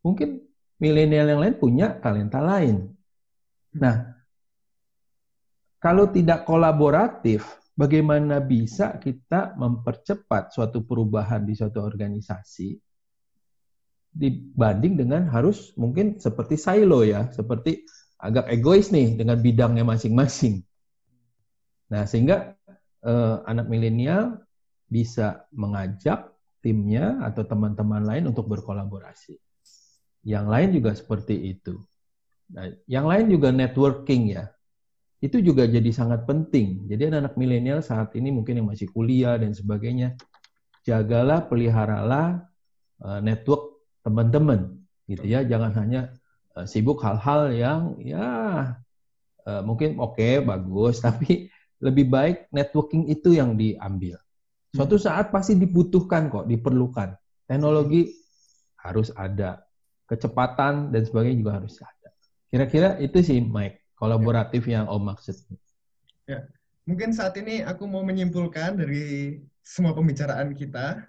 [0.00, 0.40] Mungkin
[0.80, 2.88] milenial yang lain punya talenta lain.
[3.76, 4.16] Nah,
[5.76, 7.44] kalau tidak kolaboratif,
[7.76, 12.74] bagaimana bisa kita mempercepat suatu perubahan di suatu organisasi
[14.16, 17.84] dibanding dengan harus mungkin seperti silo ya, seperti
[18.16, 20.64] agak egois nih dengan bidangnya masing-masing.
[21.92, 22.56] Nah, sehingga
[23.04, 24.40] eh, anak milenial
[24.88, 26.32] bisa mengajak
[26.64, 29.36] timnya atau teman-teman lain untuk berkolaborasi.
[30.24, 31.76] Yang lain juga seperti itu.
[32.56, 34.55] Nah, yang lain juga networking ya
[35.24, 36.84] itu juga jadi sangat penting.
[36.92, 40.12] Jadi anak-anak milenial saat ini mungkin yang masih kuliah dan sebagainya,
[40.84, 42.44] jagalah, peliharalah
[43.00, 44.76] uh, network teman-teman,
[45.08, 45.40] gitu ya.
[45.40, 46.12] Jangan hanya
[46.52, 48.28] uh, sibuk hal-hal yang ya
[49.48, 51.48] uh, mungkin oke okay, bagus, tapi
[51.80, 54.20] lebih baik networking itu yang diambil.
[54.76, 55.04] Suatu hmm.
[55.08, 57.16] saat pasti dibutuhkan kok, diperlukan.
[57.48, 58.12] Teknologi
[58.84, 59.64] harus ada,
[60.04, 62.10] kecepatan dan sebagainya juga harus ada.
[62.52, 64.80] Kira-kira itu sih Mike kolaboratif ya.
[64.80, 65.36] yang Om maksud.
[66.28, 66.46] Ya,
[66.84, 71.02] mungkin saat ini aku mau menyimpulkan dari semua pembicaraan kita,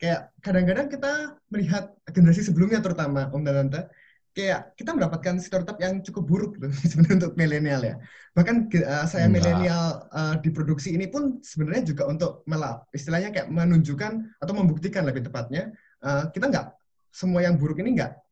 [0.00, 3.86] kayak kadang-kadang kita melihat generasi sebelumnya terutama Om dan Tante,
[4.34, 6.52] kayak kita mendapatkan stereotip yang cukup buruk
[6.90, 7.96] sebenarnya untuk milenial ya.
[8.34, 13.46] Bahkan uh, saya milenial uh, di produksi ini pun sebenarnya juga untuk melap, istilahnya kayak
[13.46, 15.70] menunjukkan atau membuktikan lebih tepatnya,
[16.02, 16.66] uh, kita nggak
[17.14, 18.23] semua yang buruk ini nggak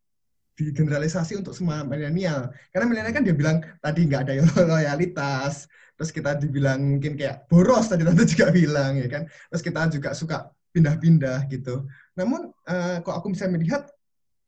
[0.56, 2.52] digeneralisasi untuk semua milenial.
[2.70, 4.32] Karena milenial kan dia bilang tadi nggak ada
[4.72, 9.22] loyalitas, terus kita dibilang mungkin kayak boros tadi tante juga bilang ya kan.
[9.52, 10.36] Terus kita juga suka
[10.72, 11.84] pindah-pindah gitu.
[12.16, 13.88] Namun uh, kok aku bisa melihat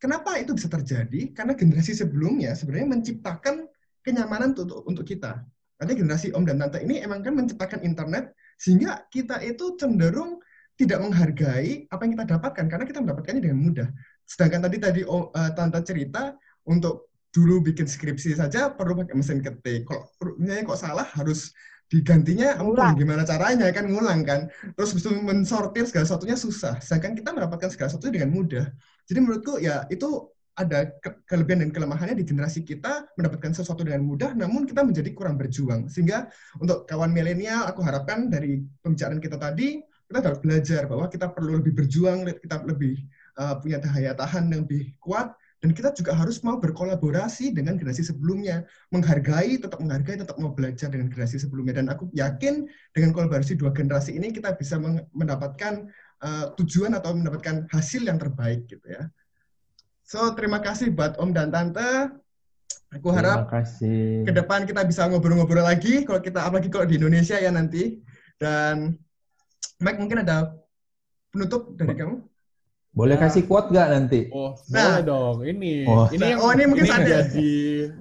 [0.01, 1.33] kenapa itu bisa terjadi?
[1.33, 3.69] Karena generasi sebelumnya sebenarnya menciptakan
[4.05, 5.41] kenyamanan untuk untuk kita.
[5.81, 10.39] Artinya generasi om dan tante ini emang kan menciptakan internet sehingga kita itu cenderung
[10.75, 13.89] tidak menghargai apa yang kita dapatkan karena kita mendapatkannya dengan mudah.
[14.25, 19.43] Sedangkan tadi tadi oh, uh, tante cerita untuk dulu bikin skripsi saja perlu pakai mesin
[19.43, 19.85] ketik.
[19.85, 20.09] Kalau
[20.39, 21.07] misalnya kok salah?
[21.19, 21.51] Harus
[21.93, 23.69] digantinya ampun gimana caranya?
[23.75, 24.49] Kan ngulang kan?
[24.79, 26.79] Terus bisa mensortir segala sesuatunya susah.
[26.81, 28.67] Sedangkan kita mendapatkan segala sesuatu dengan mudah.
[29.05, 30.87] Jadi menurutku ya itu ada
[31.27, 35.91] kelebihan dan kelemahannya di generasi kita mendapatkan sesuatu dengan mudah namun kita menjadi kurang berjuang.
[35.91, 36.31] Sehingga
[36.63, 41.59] untuk kawan milenial aku harapkan dari pembicaraan kita tadi kita dapat belajar bahwa kita perlu
[41.59, 43.03] lebih berjuang kita lebih
[43.39, 48.05] uh, punya daya tahan yang lebih kuat dan kita juga harus mau berkolaborasi dengan generasi
[48.05, 51.81] sebelumnya, menghargai, tetap menghargai, tetap mau belajar dengan generasi sebelumnya.
[51.81, 54.77] Dan aku yakin dengan kolaborasi dua generasi ini kita bisa
[55.17, 55.89] mendapatkan
[56.21, 59.09] uh, tujuan atau mendapatkan hasil yang terbaik gitu ya.
[60.05, 62.13] So terima kasih buat Om dan Tante.
[63.01, 63.49] Aku harap
[64.29, 68.05] ke depan kita bisa ngobrol-ngobrol lagi kalau kita apalagi kalau di Indonesia ya nanti.
[68.37, 69.01] Dan
[69.81, 70.53] Mike mungkin ada
[71.33, 72.34] penutup dari kamu?
[72.95, 73.27] Boleh nah.
[73.27, 74.31] kasih quote gak nanti?
[74.31, 75.03] Oh, nah.
[75.03, 75.37] boleh dong.
[75.43, 76.07] Ini, oh.
[76.15, 77.53] ini yang oh, ini mungkin ini jadi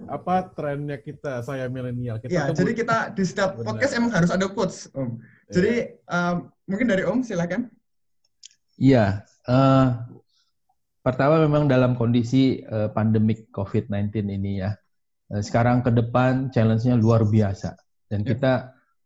[0.06, 2.22] apa trennya kita, saya milenial.
[2.22, 3.74] Kita ya, jadi kita di setiap Benar.
[3.74, 5.18] podcast emang harus ada quotes, Om.
[5.50, 6.36] Jadi um,
[6.70, 7.74] mungkin dari Om silakan.
[8.78, 9.26] Iya.
[9.50, 9.98] Uh,
[11.02, 14.78] pertama memang dalam kondisi uh, pandemik COVID-19 ini ya.
[15.34, 17.74] Uh, sekarang ke depan challenge-nya luar biasa
[18.14, 18.38] dan ya.
[18.38, 18.54] kita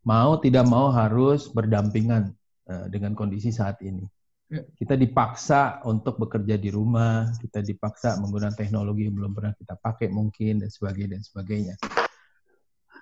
[0.04, 2.36] mau tidak mau harus berdampingan
[2.68, 4.04] uh, dengan kondisi saat ini.
[4.48, 10.08] Kita dipaksa untuk bekerja di rumah, kita dipaksa menggunakan teknologi yang belum pernah kita pakai
[10.08, 11.76] mungkin dan sebagainya dan sebagainya.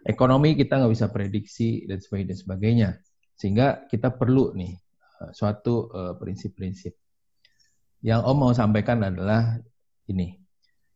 [0.05, 2.89] Ekonomi kita nggak bisa prediksi dan sebagainya dan sebagainya.
[3.37, 4.73] Sehingga kita perlu nih
[5.21, 6.97] eh, suatu uh, prinsip-prinsip.
[8.01, 9.57] Yang Om mau sampaikan adalah
[10.09, 10.37] ini.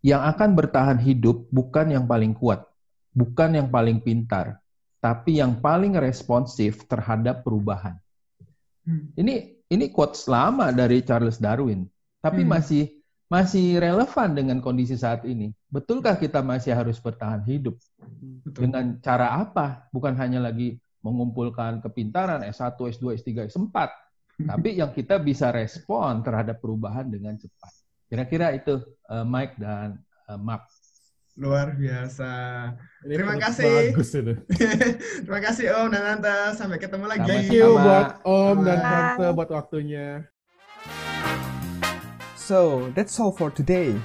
[0.02, 2.66] Yang akan bertahan hidup bukan yang paling kuat,
[3.14, 4.62] bukan yang paling pintar,
[4.97, 8.02] tapi yang paling responsif terhadap perubahan.
[8.84, 9.12] Hmm.
[9.16, 11.86] Ini ini quotes lama dari Charles Darwin,
[12.24, 12.50] tapi hmm.
[12.50, 12.84] masih
[13.30, 15.54] masih relevan dengan kondisi saat ini.
[15.70, 17.78] Betulkah kita masih harus bertahan hidup?
[18.44, 18.70] Betul.
[18.70, 19.86] Dengan cara apa?
[19.94, 23.78] Bukan hanya lagi mengumpulkan kepintaran S1, S2, S3, S4,
[24.44, 27.72] tapi yang kita bisa respon terhadap perubahan dengan cepat.
[28.10, 30.66] Kira-kira itu uh, Mike dan uh, Mark.
[31.40, 32.32] Luar biasa.
[33.08, 33.96] Ini Terima kasih.
[33.96, 34.34] Bagus itu.
[35.24, 36.38] Terima kasih Om dan Tante.
[36.60, 37.24] Sampai ketemu lagi.
[37.24, 40.28] Thank you buat Om dan Tante buat waktunya.
[42.36, 43.96] So, that's all for today.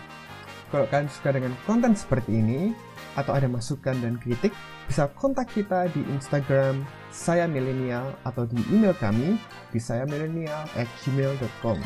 [0.70, 2.70] Kalau kalian suka dengan konten seperti ini,
[3.18, 4.54] atau ada masukan dan kritik,
[4.86, 9.38] bisa kontak kita di Instagram saya milenial atau di email kami
[9.70, 11.78] di saya milenial at gmail.com.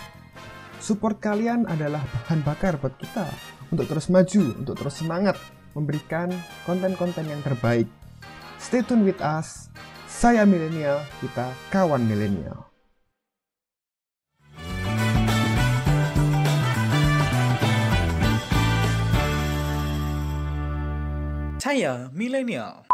[0.79, 3.29] Support kalian adalah bahan bakar buat kita
[3.69, 5.37] untuk terus maju, untuk terus semangat
[5.77, 6.33] memberikan
[6.65, 7.87] konten-konten yang terbaik.
[8.59, 9.69] Stay tune with us.
[10.09, 12.67] Saya milenial, kita kawan milenial.
[21.69, 22.88] Saya milenial.